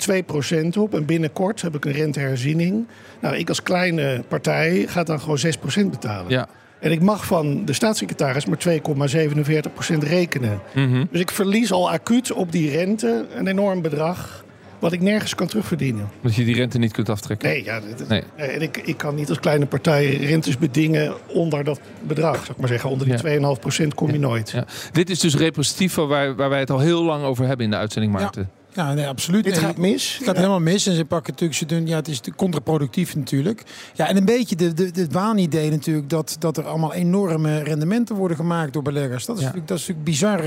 2% 0.64 0.68
op. 0.78 0.94
En 0.94 1.04
binnenkort 1.04 1.62
heb 1.62 1.74
ik 1.74 1.84
een 1.84 1.92
renteherziening. 1.92 2.86
Nou, 3.20 3.36
ik 3.36 3.48
als 3.48 3.62
kleine 3.62 4.22
partij 4.28 4.86
ga 4.88 5.02
dan 5.02 5.20
gewoon 5.20 5.38
6% 5.86 5.90
betalen. 5.90 6.30
Ja. 6.30 6.48
En 6.80 6.92
ik 6.92 7.00
mag 7.00 7.26
van 7.26 7.64
de 7.64 7.72
staatssecretaris 7.72 8.46
maar 8.46 8.58
2,47% 8.68 9.98
rekenen. 9.98 10.60
Mm 10.74 11.08
Dus 11.10 11.20
ik 11.20 11.30
verlies 11.30 11.72
al 11.72 11.90
acuut 11.90 12.32
op 12.32 12.52
die 12.52 12.70
rente 12.70 13.26
een 13.34 13.46
enorm 13.46 13.82
bedrag. 13.82 14.44
Wat 14.78 14.92
ik 14.92 15.00
nergens 15.00 15.34
kan 15.34 15.46
terugverdienen. 15.46 16.08
Dat 16.22 16.34
je 16.34 16.44
die 16.44 16.54
rente 16.54 16.78
niet 16.78 16.92
kunt 16.92 17.08
aftrekken? 17.08 17.48
Nee, 17.48 17.64
ja, 17.64 17.80
nee. 18.08 18.22
en 18.36 18.62
ik, 18.62 18.76
ik 18.76 18.96
kan 18.96 19.14
niet 19.14 19.28
als 19.28 19.40
kleine 19.40 19.66
partij 19.66 20.16
rentes 20.16 20.58
bedingen 20.58 21.14
onder 21.28 21.64
dat 21.64 21.80
bedrag. 22.06 22.36
Zou 22.36 22.50
ik 22.50 22.56
maar 22.56 22.68
zeggen, 22.68 22.90
onder 22.90 23.06
die 23.06 23.30
ja. 23.30 23.56
2,5% 23.82 23.88
kom 23.94 24.10
je 24.10 24.18
nooit. 24.18 24.50
Ja. 24.50 24.64
Dit 24.92 25.10
is 25.10 25.20
dus 25.20 25.36
representatief 25.36 25.94
waar, 25.94 26.34
waar 26.34 26.48
wij 26.48 26.60
het 26.60 26.70
al 26.70 26.78
heel 26.78 27.04
lang 27.04 27.24
over 27.24 27.46
hebben 27.46 27.64
in 27.64 27.70
de 27.70 27.76
uitzending, 27.76 28.12
Maarten. 28.12 28.50
Ja, 28.74 28.94
nee, 28.94 29.06
absoluut. 29.06 29.44
Dit 29.44 29.58
gaat 29.58 29.76
mis. 29.76 30.16
Het 30.16 30.26
gaat 30.26 30.36
helemaal 30.36 30.60
mis. 30.60 30.86
En 30.86 30.94
ze 30.94 31.04
pakken 31.04 31.32
natuurlijk, 31.32 31.58
ze 31.58 31.66
doen, 31.66 31.86
ja, 31.86 31.96
het 31.96 32.08
is 32.08 32.20
contraproductief 32.36 33.16
natuurlijk. 33.16 33.62
Ja, 33.94 34.08
en 34.08 34.16
een 34.16 34.24
beetje 34.24 34.56
de, 34.56 34.72
de, 34.72 34.90
de 34.90 35.06
waanidee 35.10 35.70
natuurlijk 35.70 36.10
dat, 36.10 36.36
dat 36.38 36.56
er 36.56 36.64
allemaal 36.64 36.94
enorme 36.94 37.62
rendementen 37.62 38.16
worden 38.16 38.36
gemaakt 38.36 38.72
door 38.72 38.82
beleggers. 38.82 39.24
Dat 39.24 39.36
is, 39.36 39.42
natuurlijk, 39.42 39.68
dat 39.68 39.78
is 39.78 39.86
natuurlijk 39.86 40.08
bizar 40.08 40.44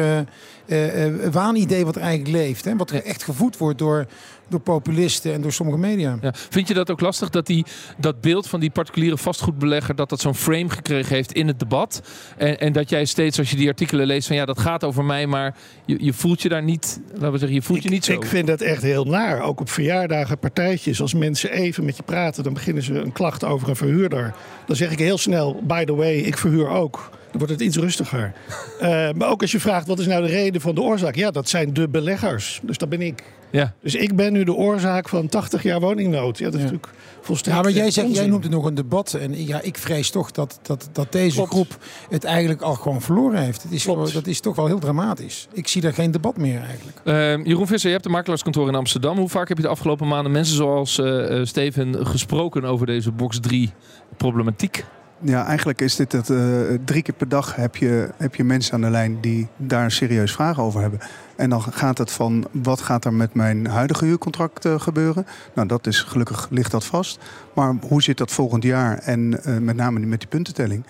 uh, 0.67 1.15
uh, 1.25 1.27
waanidee 1.31 1.85
wat 1.85 1.95
er 1.95 2.01
eigenlijk 2.01 2.37
leeft. 2.37 2.65
Hè? 2.65 2.75
Wat 2.75 2.91
er 2.91 3.03
echt 3.03 3.23
gevoed 3.23 3.57
wordt 3.57 3.79
door, 3.79 4.05
door 4.49 4.59
populisten 4.59 5.33
en 5.33 5.41
door 5.41 5.51
sommige 5.51 5.77
media. 5.77 6.17
Ja. 6.21 6.33
Vind 6.33 6.67
je 6.67 6.73
dat 6.73 6.91
ook 6.91 7.01
lastig 7.01 7.29
dat 7.29 7.45
die, 7.45 7.65
dat 7.97 8.21
beeld 8.21 8.47
van 8.47 8.59
die 8.59 8.69
particuliere 8.69 9.17
vastgoedbelegger... 9.17 9.95
dat 9.95 10.09
dat 10.09 10.19
zo'n 10.19 10.35
frame 10.35 10.69
gekregen 10.69 11.15
heeft 11.15 11.31
in 11.31 11.47
het 11.47 11.59
debat? 11.59 12.01
En, 12.37 12.59
en 12.59 12.73
dat 12.73 12.89
jij 12.89 13.05
steeds 13.05 13.39
als 13.39 13.49
je 13.49 13.55
die 13.55 13.67
artikelen 13.67 14.07
leest 14.07 14.27
van 14.27 14.35
ja, 14.35 14.45
dat 14.45 14.59
gaat 14.59 14.83
over 14.83 15.03
mij... 15.03 15.27
maar 15.27 15.55
je, 15.85 16.03
je 16.03 16.13
voelt 16.13 16.41
je 16.41 16.49
daar 16.49 16.63
niet, 16.63 16.99
laten 17.13 17.31
we 17.31 17.37
zeggen, 17.37 17.57
je 17.57 17.61
voelt 17.61 17.83
je 17.83 17.89
niet 17.89 18.05
zo. 18.05 18.13
Ik 18.13 18.25
vind 18.25 18.47
dat 18.47 18.61
echt 18.61 18.81
heel 18.81 19.05
naar. 19.05 19.41
Ook 19.41 19.59
op 19.59 19.69
verjaardagen, 19.69 20.39
partijtjes. 20.39 21.01
Als 21.01 21.13
mensen 21.13 21.51
even 21.51 21.85
met 21.85 21.97
je 21.97 22.03
praten, 22.03 22.43
dan 22.43 22.53
beginnen 22.53 22.83
ze 22.83 22.93
een 22.93 23.11
klacht 23.11 23.43
over 23.43 23.69
een 23.69 23.75
verhuurder. 23.75 24.33
Dan 24.65 24.75
zeg 24.75 24.91
ik 24.91 24.99
heel 24.99 25.17
snel, 25.17 25.61
by 25.63 25.83
the 25.83 25.95
way, 25.95 26.15
ik 26.15 26.37
verhuur 26.37 26.69
ook. 26.69 27.09
Wordt 27.37 27.53
het 27.53 27.61
iets 27.61 27.77
rustiger. 27.77 28.33
uh, 28.81 28.87
maar 29.17 29.29
ook 29.29 29.41
als 29.41 29.51
je 29.51 29.59
vraagt, 29.59 29.87
wat 29.87 29.99
is 29.99 30.05
nou 30.05 30.21
de 30.21 30.31
reden 30.31 30.61
van 30.61 30.75
de 30.75 30.81
oorzaak? 30.81 31.15
Ja, 31.15 31.31
dat 31.31 31.49
zijn 31.49 31.73
de 31.73 31.87
beleggers. 31.87 32.59
Dus 32.63 32.77
dat 32.77 32.89
ben 32.89 33.01
ik. 33.01 33.23
Ja. 33.51 33.73
Dus 33.81 33.95
ik 33.95 34.15
ben 34.15 34.33
nu 34.33 34.43
de 34.43 34.53
oorzaak 34.53 35.09
van 35.09 35.27
80 35.27 35.63
jaar 35.63 35.79
woningnood. 35.79 36.37
Ja, 36.37 36.45
dat 36.45 36.53
is 36.53 36.59
natuurlijk 36.59 36.89
volstrekt. 37.21 37.57
Ja, 37.57 37.63
maar 37.63 37.71
jij, 37.71 37.91
zegt, 37.91 38.15
jij 38.15 38.27
noemt 38.27 38.43
het 38.43 38.51
nog 38.51 38.65
een 38.65 38.75
debat. 38.75 39.13
En 39.13 39.45
ja, 39.45 39.61
ik 39.61 39.77
vrees 39.77 40.09
toch 40.09 40.31
dat, 40.31 40.59
dat, 40.61 40.89
dat 40.91 41.11
deze 41.11 41.45
groep 41.45 41.77
het 42.09 42.23
eigenlijk 42.23 42.61
al 42.61 42.73
gewoon 42.73 43.01
verloren 43.01 43.41
heeft. 43.41 43.63
Het 43.63 43.71
is, 43.71 43.83
dat 44.13 44.27
is 44.27 44.39
toch 44.39 44.55
wel 44.55 44.65
heel 44.65 44.79
dramatisch. 44.79 45.47
Ik 45.53 45.67
zie 45.67 45.81
daar 45.81 45.93
geen 45.93 46.11
debat 46.11 46.37
meer 46.37 46.61
eigenlijk. 46.61 47.01
Uh, 47.03 47.45
Jeroen 47.45 47.67
Visser, 47.67 47.89
je 47.89 47.95
hebt 47.95 48.05
een 48.05 48.11
makelaarskantoor 48.11 48.67
in 48.67 48.75
Amsterdam. 48.75 49.17
Hoe 49.17 49.29
vaak 49.29 49.47
heb 49.47 49.57
je 49.57 49.63
de 49.63 49.69
afgelopen 49.69 50.07
maanden 50.07 50.31
mensen 50.31 50.55
zoals 50.55 50.97
uh, 50.97 51.39
Steven 51.43 52.07
gesproken 52.07 52.65
over 52.65 52.85
deze 52.85 53.11
box 53.11 53.39
3 53.39 53.71
problematiek? 54.17 54.85
Ja, 55.21 55.45
eigenlijk 55.45 55.81
is 55.81 55.95
dit 55.95 56.11
het. 56.11 56.29
Uh, 56.29 56.61
drie 56.85 57.01
keer 57.01 57.13
per 57.13 57.29
dag 57.29 57.55
heb 57.55 57.75
je, 57.75 58.09
heb 58.17 58.35
je 58.35 58.43
mensen 58.43 58.73
aan 58.73 58.81
de 58.81 58.89
lijn 58.89 59.21
die 59.21 59.47
daar 59.55 59.91
serieus 59.91 60.31
vragen 60.31 60.63
over 60.63 60.81
hebben. 60.81 60.99
En 61.35 61.49
dan 61.49 61.61
gaat 61.61 61.97
het 61.97 62.11
van 62.11 62.47
wat 62.51 62.81
gaat 62.81 63.05
er 63.05 63.13
met 63.13 63.33
mijn 63.33 63.67
huidige 63.67 64.05
huurcontract 64.05 64.65
uh, 64.65 64.79
gebeuren? 64.79 65.25
Nou, 65.53 65.67
dat 65.67 65.87
is 65.87 66.01
gelukkig 66.01 66.47
ligt 66.49 66.71
dat 66.71 66.85
vast. 66.85 67.19
Maar 67.53 67.75
hoe 67.87 68.01
zit 68.01 68.17
dat 68.17 68.31
volgend 68.31 68.63
jaar? 68.63 68.97
En 68.97 69.39
uh, 69.45 69.57
met 69.57 69.75
name 69.75 69.99
met 69.99 70.19
die 70.19 70.29
puntentelling. 70.29 70.83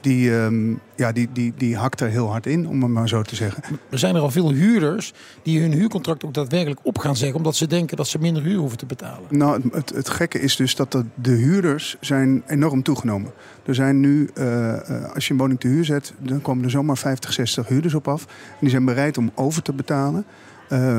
Die, 0.00 0.38
ehm, 0.38 0.74
ja, 0.96 1.12
die, 1.12 1.28
die, 1.32 1.52
die 1.56 1.76
hakt 1.76 2.00
er 2.00 2.08
heel 2.08 2.30
hard 2.30 2.46
in, 2.46 2.68
om 2.68 2.82
het 2.82 2.90
maar 2.90 3.08
zo 3.08 3.22
te 3.22 3.34
zeggen. 3.34 3.62
Er 3.90 3.98
zijn 3.98 4.14
er 4.14 4.20
al 4.20 4.30
veel 4.30 4.50
huurders 4.50 5.12
die 5.42 5.60
hun 5.60 5.72
huurcontract 5.72 6.24
ook 6.24 6.34
daadwerkelijk 6.34 6.80
op 6.82 6.98
gaan 6.98 7.16
zeggen, 7.16 7.36
omdat 7.36 7.56
ze 7.56 7.66
denken 7.66 7.96
dat 7.96 8.08
ze 8.08 8.18
minder 8.18 8.42
huur 8.42 8.58
hoeven 8.58 8.78
te 8.78 8.86
betalen. 8.86 9.22
Nou, 9.28 9.62
het, 9.72 9.90
het, 9.94 10.08
gekke 10.08 10.40
is 10.40 10.56
dus 10.56 10.74
dat 10.74 10.92
de, 10.92 11.04
de 11.14 11.30
huurders 11.30 11.96
zijn 12.00 12.42
enorm 12.46 12.82
toegenomen. 12.82 13.32
Er 13.64 13.74
zijn 13.74 14.00
nu, 14.00 14.30
eh, 14.34 14.72
eh, 14.72 15.14
als 15.14 15.26
je 15.26 15.32
een 15.32 15.38
woning 15.38 15.60
te 15.60 15.68
huur 15.68 15.84
zet, 15.84 16.12
dan 16.18 16.42
komen 16.42 16.64
er 16.64 16.70
zomaar 16.70 16.98
50, 16.98 17.32
60 17.32 17.68
huurders 17.68 17.94
op 17.94 18.08
af. 18.08 18.22
En 18.24 18.56
die 18.60 18.70
zijn 18.70 18.84
bereid 18.84 19.18
om 19.18 19.30
over 19.34 19.62
te 19.62 19.72
betalen. 19.72 20.24
Eh, 20.68 20.96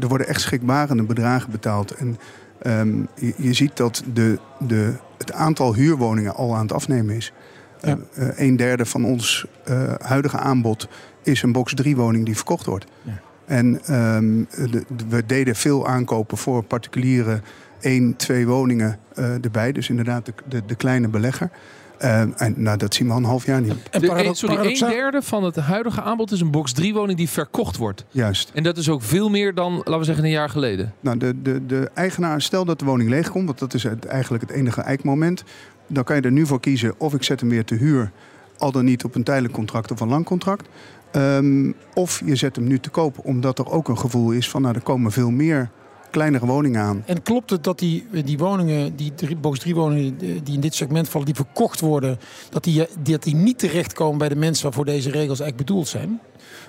er 0.00 0.08
worden 0.08 0.28
echt 0.28 0.40
schrikbarende 0.40 1.02
bedragen 1.02 1.50
betaald. 1.50 1.90
En 1.90 2.18
ehm, 2.62 2.98
je, 3.14 3.34
je 3.36 3.52
ziet 3.52 3.76
dat 3.76 4.02
de, 4.12 4.38
de, 4.58 4.92
het 5.18 5.32
aantal 5.32 5.74
huurwoningen 5.74 6.34
al 6.34 6.54
aan 6.54 6.62
het 6.62 6.72
afnemen 6.72 7.16
is. 7.16 7.32
Ja. 7.82 7.98
Eh, 8.14 8.28
eh, 8.28 8.38
een 8.38 8.56
derde 8.56 8.84
van 8.86 9.04
ons 9.04 9.46
eh, 9.64 9.92
huidige 9.98 10.38
aanbod 10.38 10.88
is 11.22 11.42
een 11.42 11.52
box 11.52 11.74
3 11.74 11.96
woning 11.96 12.24
die 12.24 12.36
verkocht 12.36 12.66
wordt. 12.66 12.84
Ja. 13.02 13.20
En 13.46 13.80
ehm, 13.84 14.44
de- 14.70 14.84
de- 14.96 15.04
we 15.08 15.26
deden 15.26 15.56
veel 15.56 15.86
aankopen 15.86 16.36
voor 16.38 16.62
particuliere 16.62 17.40
één, 17.80 18.16
twee 18.16 18.46
woningen 18.46 18.98
eh, 19.14 19.44
erbij. 19.44 19.72
Dus 19.72 19.88
inderdaad 19.88 20.26
de, 20.26 20.32
de, 20.48 20.62
de 20.66 20.74
kleine 20.74 21.08
belegger. 21.08 21.50
En 21.98 22.34
nou, 22.56 22.76
dat 22.76 22.94
zien 22.94 23.06
we 23.06 23.12
al 23.12 23.18
een 23.18 23.24
half 23.24 23.46
jaar 23.46 23.60
niet. 23.60 23.74
En 23.90 24.00
De, 24.00 24.06
parado- 24.06 24.28
een- 24.28 24.34
sorry, 24.34 24.56
een 24.66 24.88
derde 24.88 25.22
van 25.22 25.44
het 25.44 25.56
huidige 25.56 26.02
aanbod 26.02 26.30
is 26.32 26.40
een 26.40 26.50
box 26.50 26.72
3 26.72 26.94
woning 26.94 27.18
die 27.18 27.28
verkocht 27.28 27.76
wordt. 27.76 28.04
Juist. 28.10 28.50
En 28.54 28.62
dat 28.62 28.76
is 28.76 28.88
ook 28.88 29.02
veel 29.02 29.30
meer 29.30 29.54
dan, 29.54 29.74
laten 29.76 29.98
we 29.98 30.04
zeggen, 30.04 30.24
een 30.24 30.30
jaar 30.30 30.48
geleden. 30.48 30.92
Nou, 31.00 31.16
de, 31.18 31.42
de, 31.42 31.66
de 31.66 31.90
eigenaar, 31.94 32.40
stel 32.42 32.64
dat 32.64 32.78
de 32.78 32.84
woning 32.84 33.10
leeg 33.10 33.30
komt, 33.30 33.46
want 33.46 33.58
dat 33.58 33.74
is 33.74 33.82
het, 33.82 34.04
eigenlijk 34.04 34.42
het 34.42 34.52
enige 34.52 34.80
eikmoment. 34.80 35.44
Dan 35.88 36.04
kan 36.04 36.16
je 36.16 36.22
er 36.22 36.32
nu 36.32 36.46
voor 36.46 36.60
kiezen 36.60 36.94
of 36.98 37.14
ik 37.14 37.22
zet 37.22 37.40
hem 37.40 37.48
weer 37.48 37.64
te 37.64 37.74
huur, 37.74 38.10
al 38.58 38.72
dan 38.72 38.84
niet 38.84 39.04
op 39.04 39.14
een 39.14 39.22
tijdelijk 39.22 39.54
contract 39.54 39.90
of 39.90 40.00
een 40.00 40.08
lang 40.08 40.24
contract. 40.24 40.68
Ehm, 41.10 41.72
of 41.94 42.22
je 42.24 42.36
zet 42.36 42.56
hem 42.56 42.66
nu 42.66 42.78
te 42.78 42.90
koop, 42.90 43.18
omdat 43.22 43.58
er 43.58 43.70
ook 43.70 43.88
een 43.88 43.98
gevoel 43.98 44.30
is 44.30 44.50
van, 44.50 44.62
nou, 44.62 44.74
er 44.74 44.82
komen 44.82 45.12
veel 45.12 45.30
meer 45.30 45.70
kleinere 46.10 46.46
woningen 46.46 46.80
aan. 46.80 47.02
En 47.06 47.22
klopt 47.22 47.50
het 47.50 47.64
dat 47.64 47.78
die, 47.78 48.06
die 48.24 48.38
woningen, 48.38 48.96
die 48.96 49.14
drie, 49.14 49.36
box 49.36 49.58
3 49.58 49.74
woningen 49.74 50.16
eh, 50.20 50.28
die 50.44 50.54
in 50.54 50.60
dit 50.60 50.74
segment 50.74 51.08
vallen, 51.08 51.26
die 51.26 51.34
verkocht 51.34 51.80
worden, 51.80 52.18
dat 52.50 52.64
die, 52.64 52.86
dat 53.02 53.22
die 53.22 53.34
niet 53.34 53.58
terechtkomen 53.58 54.18
bij 54.18 54.28
de 54.28 54.36
mensen 54.36 54.64
waarvoor 54.64 54.84
deze 54.84 55.10
regels 55.10 55.40
eigenlijk 55.40 55.56
bedoeld 55.56 55.88
zijn? 55.88 56.20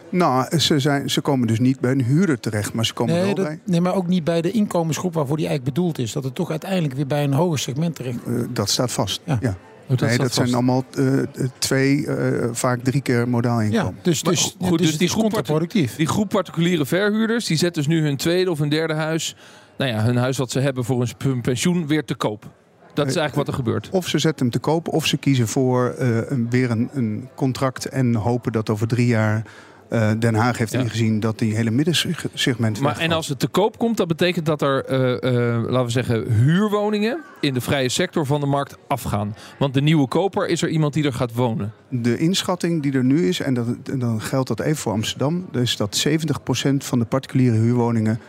Nou, 0.09 0.57
ze, 0.59 0.79
zijn, 0.79 1.09
ze 1.09 1.21
komen 1.21 1.47
dus 1.47 1.59
niet 1.59 1.79
bij 1.79 1.91
een 1.91 2.03
huurder 2.03 2.39
terecht, 2.39 2.73
maar 2.73 2.85
ze 2.85 2.93
komen 2.93 3.13
Nee, 3.13 3.23
wel 3.25 3.35
dat, 3.35 3.45
bij. 3.45 3.59
nee, 3.65 3.81
maar 3.81 3.93
ook 3.95 4.07
niet 4.07 4.23
bij 4.23 4.41
de 4.41 4.51
inkomensgroep 4.51 5.13
waarvoor 5.13 5.37
die 5.37 5.47
eigenlijk 5.47 5.75
bedoeld 5.75 5.97
is. 5.97 6.11
Dat 6.11 6.23
het 6.23 6.35
toch 6.35 6.49
uiteindelijk 6.49 6.93
weer 6.93 7.07
bij 7.07 7.23
een 7.23 7.33
hoger 7.33 7.59
segment 7.59 7.95
terecht 7.95 8.17
Eh, 8.27 8.33
dat 8.49 8.69
staat 8.69 8.91
vast. 8.91 9.21
Ja. 9.23 9.37
Ja. 9.41 9.57
Oh, 9.89 9.97
dat 9.97 10.07
nee, 10.09 10.17
dat 10.17 10.33
zijn 10.33 10.53
allemaal 10.53 10.83
eh, 10.97 11.05
twee, 11.57 12.07
eh, 12.07 12.49
vaak 12.51 12.83
drie 12.83 13.01
keer 13.01 13.29
modaal 13.29 13.61
Ja, 13.61 13.65
inkomen. 13.65 13.99
dus, 14.01 14.23
Maar 14.23 14.33
dus, 14.33 14.55
goed, 14.59 14.69
dus, 14.69 14.77
dus 14.77 14.89
het 14.89 14.99
die 14.99 15.09
groep. 15.09 15.69
Die 15.97 16.07
groep 16.07 16.29
particuliere 16.29 16.85
verhuurders, 16.85 17.45
die 17.45 17.57
zet 17.57 17.73
dus 17.73 17.87
nu 17.87 18.01
hun 18.01 18.17
tweede 18.17 18.51
of 18.51 18.59
hun 18.59 18.69
derde 18.69 18.93
huis, 18.93 19.35
nou 19.77 19.91
ja, 19.91 20.03
hun 20.03 20.15
huis 20.17 20.37
wat 20.37 20.51
ze 20.51 20.59
hebben 20.59 20.83
voor 20.83 21.07
hun 21.17 21.41
pensioen, 21.41 21.87
weer 21.87 22.05
te 22.05 22.15
koop. 22.15 22.49
Dat 22.93 23.07
is 23.07 23.15
eigenlijk 23.15 23.35
wat 23.35 23.47
er 23.47 23.63
gebeurt. 23.63 23.89
Of 23.91 24.07
ze 24.07 24.19
zetten 24.19 24.45
hem 24.45 24.53
te 24.53 24.59
koop, 24.59 24.87
of 24.87 25.05
ze 25.05 25.17
kiezen 25.17 25.47
voor 25.47 25.89
eh, 25.97 26.17
een, 26.29 26.49
weer 26.49 26.71
een, 26.71 26.89
een 26.93 27.29
contract 27.35 27.85
en 27.85 28.15
hopen 28.15 28.51
dat 28.51 28.69
over 28.69 28.87
drie 28.87 29.07
jaar 29.07 29.43
eh, 29.89 30.12
Den 30.19 30.36
Haag 30.36 30.58
heeft 30.58 30.72
Ja. 30.72 30.79
ingezien 30.79 31.19
dat 31.19 31.39
die 31.39 31.55
hele 31.55 31.72
middensegment. 31.72 32.79
Maar, 32.79 32.98
en 32.98 33.12
als 33.12 33.27
het 33.27 33.39
te 33.39 33.48
koop 33.48 33.77
komt, 33.77 33.98
dat 33.98 34.08
betekent 34.08 34.46
dat 34.46 34.62
er, 34.62 34.86
eh, 34.86 35.55
eh, 35.55 35.63
laten 35.63 35.86
we 35.86 35.91
zeggen, 35.91 36.31
huurwoningen 36.31 37.24
in 37.41 37.53
de 37.53 37.62
vrije 37.62 37.89
sector 37.89 38.25
van 38.25 38.39
de 38.39 38.46
markt 38.46 38.77
afgaan. 38.88 39.36
Want 39.60 39.74
de 39.74 39.81
nieuwe 39.81 40.08
koper 40.08 40.48
is 40.48 40.62
er 40.62 40.69
iemand 40.69 40.93
die 40.93 41.03
er 41.03 41.13
gaat 41.13 41.34
wonen. 41.34 41.74
De 41.89 42.17
inschatting 42.17 42.81
die 42.81 42.93
er 42.93 43.03
nu 43.03 43.27
is, 43.27 43.39
en, 43.39 43.53
dat, 43.53 43.67
en 43.91 44.00
dan 44.00 44.22
geldt 44.22 44.48
dat 44.48 44.60
even 44.60 44.77
voor 44.77 44.91
Amsterdam, 44.91 45.48
dus 45.51 45.77
dat 45.77 45.96
70% 46.08 46.84
van 46.86 47.00
de 47.00 47.05
particuliere 47.05 47.58
huurwoningen 47.58 48.19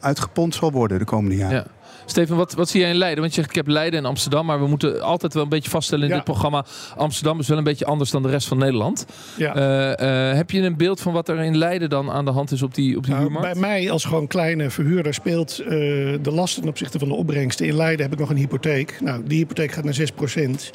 uitgepond 0.00 0.54
zal 0.54 0.72
worden 0.72 0.98
de 0.98 1.04
komende 1.04 1.36
jaren. 1.36 1.56
Ja. 1.56 1.66
Steven, 2.08 2.36
wat, 2.36 2.54
wat 2.54 2.68
zie 2.68 2.80
jij 2.80 2.90
in 2.90 2.96
Leiden? 2.96 3.20
Want 3.20 3.34
je 3.34 3.40
zegt, 3.40 3.50
ik 3.50 3.56
heb 3.56 3.66
Leiden 3.74 3.98
en 3.98 4.04
Amsterdam, 4.04 4.46
maar 4.46 4.60
we 4.60 4.66
moeten 4.66 5.02
altijd 5.02 5.34
wel 5.34 5.42
een 5.42 5.48
beetje 5.48 5.70
vaststellen 5.70 6.04
in 6.04 6.10
Ja. 6.10 6.16
dit 6.16 6.24
programma. 6.24 6.64
Amsterdam 6.96 7.38
is 7.40 7.48
wel 7.48 7.58
een 7.58 7.64
beetje 7.64 7.84
anders 7.84 8.10
dan 8.10 8.22
de 8.22 8.28
rest 8.28 8.48
van 8.48 8.58
Nederland. 8.58 9.06
Ja. 9.36 9.54
Eh, 9.54 10.30
eh, 10.30 10.36
heb 10.36 10.50
je 10.50 10.60
een 10.62 10.76
beeld 10.76 11.00
van 11.00 11.12
wat 11.12 11.28
er 11.28 11.38
in 11.38 11.56
Leiden 11.56 11.88
dan 11.90 12.10
aan 12.10 12.24
de 12.24 12.30
hand 12.30 12.50
is 12.52 12.62
op 12.62 12.74
die, 12.74 12.96
op 12.96 13.02
die 13.02 13.12
Nou, 13.12 13.24
huurmarkt? 13.24 13.52
bij 13.52 13.60
mij 13.60 13.90
als 13.90 14.04
gewoon 14.04 14.26
kleine 14.26 14.70
verhuurder 14.70 15.14
speelt 15.14 15.58
eh, 15.58 15.68
de 15.68 16.30
lasten 16.30 16.60
ten 16.60 16.70
opzichte 16.70 16.98
van 16.98 17.08
de 17.08 17.14
opbrengsten. 17.14 17.66
In 17.66 17.76
Leiden 17.76 18.02
heb 18.04 18.12
ik 18.12 18.18
nog 18.18 18.30
een 18.30 18.36
hypotheek. 18.36 18.98
Nou, 19.00 19.22
die 19.26 19.38
hypotheek 19.38 19.72
gaat 19.72 19.84
naar 19.84 19.94
6%. 19.94 20.70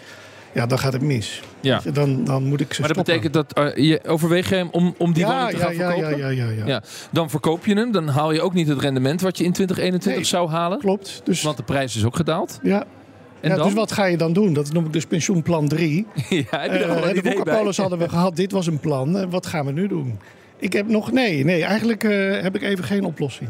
Ja, 0.53 0.65
dan 0.65 0.79
gaat 0.79 0.93
het 0.93 1.01
mis. 1.01 1.41
Ja. 1.59 1.81
Dan, 1.93 2.23
dan 2.23 2.43
moet 2.43 2.61
ik 2.61 2.73
ze 2.73 2.81
Maar 2.81 2.93
dat 2.93 3.05
stoppen. 3.05 3.21
betekent 3.21 3.33
dat 3.55 3.75
eh, 3.75 3.85
je 3.89 3.99
overweeg 4.07 4.49
je 4.49 4.55
hem 4.55 4.67
om, 4.71 4.95
om 4.97 5.13
die 5.13 5.25
ja, 5.25 5.29
woning 5.31 5.49
te 5.49 5.57
ja, 5.57 5.63
gaan 5.63 5.75
ja, 5.75 5.91
verkopen? 5.91 6.17
ja, 6.17 6.29
ja, 6.29 6.45
ja, 6.45 6.51
ja. 6.57 6.65
Ja. 6.65 6.83
Dan 7.11 7.29
verkoop 7.29 7.65
je 7.65 7.75
hem, 7.75 7.91
dan 7.91 8.07
haal 8.07 8.31
je 8.31 8.41
ook 8.41 8.53
niet 8.53 8.67
het 8.67 8.79
rendement 8.79 9.21
wat 9.21 9.37
je 9.37 9.43
in 9.43 9.51
2021 9.51 10.15
Nee. 10.15 10.23
zou 10.23 10.49
halen. 10.49 10.79
Klopt. 10.79 11.21
Dus, 11.23 11.41
Want 11.41 11.57
de 11.57 11.63
prijs 11.63 11.95
is 11.95 12.05
ook 12.05 12.15
gedaald. 12.15 12.59
ja. 12.63 12.83
En 13.41 13.49
ja, 13.49 13.55
dan? 13.55 13.65
dus 13.65 13.73
wat 13.75 13.91
ga 13.91 14.05
je 14.05 14.17
dan 14.17 14.33
doen? 14.33 14.53
Dat 14.53 14.73
noem 14.73 14.85
ik 14.85 14.93
dus 14.93 15.05
pensioenplan 15.05 15.67
3. 15.67 16.07
ja, 16.29 16.43
heb 16.49 16.71
je 16.73 16.83
een 16.83 17.13
de 17.13 17.21
boekenpolis 17.21 17.77
hadden 17.77 17.97
we 17.99 18.09
gehad. 18.09 18.35
Dit 18.35 18.51
was 18.51 18.67
een 18.67 18.79
plan. 18.79 19.17
Eh, 19.17 19.25
wat 19.29 19.45
gaan 19.45 19.65
we 19.65 19.71
nu 19.71 19.87
doen? 19.87 20.19
Ik 20.57 20.73
heb 20.73 20.87
nog... 20.87 21.11
Nee, 21.11 21.43
nee 21.45 21.63
eigenlijk 21.63 22.01
heb 22.41 22.55
ik 22.55 22.61
even 22.61 22.83
geen 22.83 23.03
oplossing. 23.03 23.49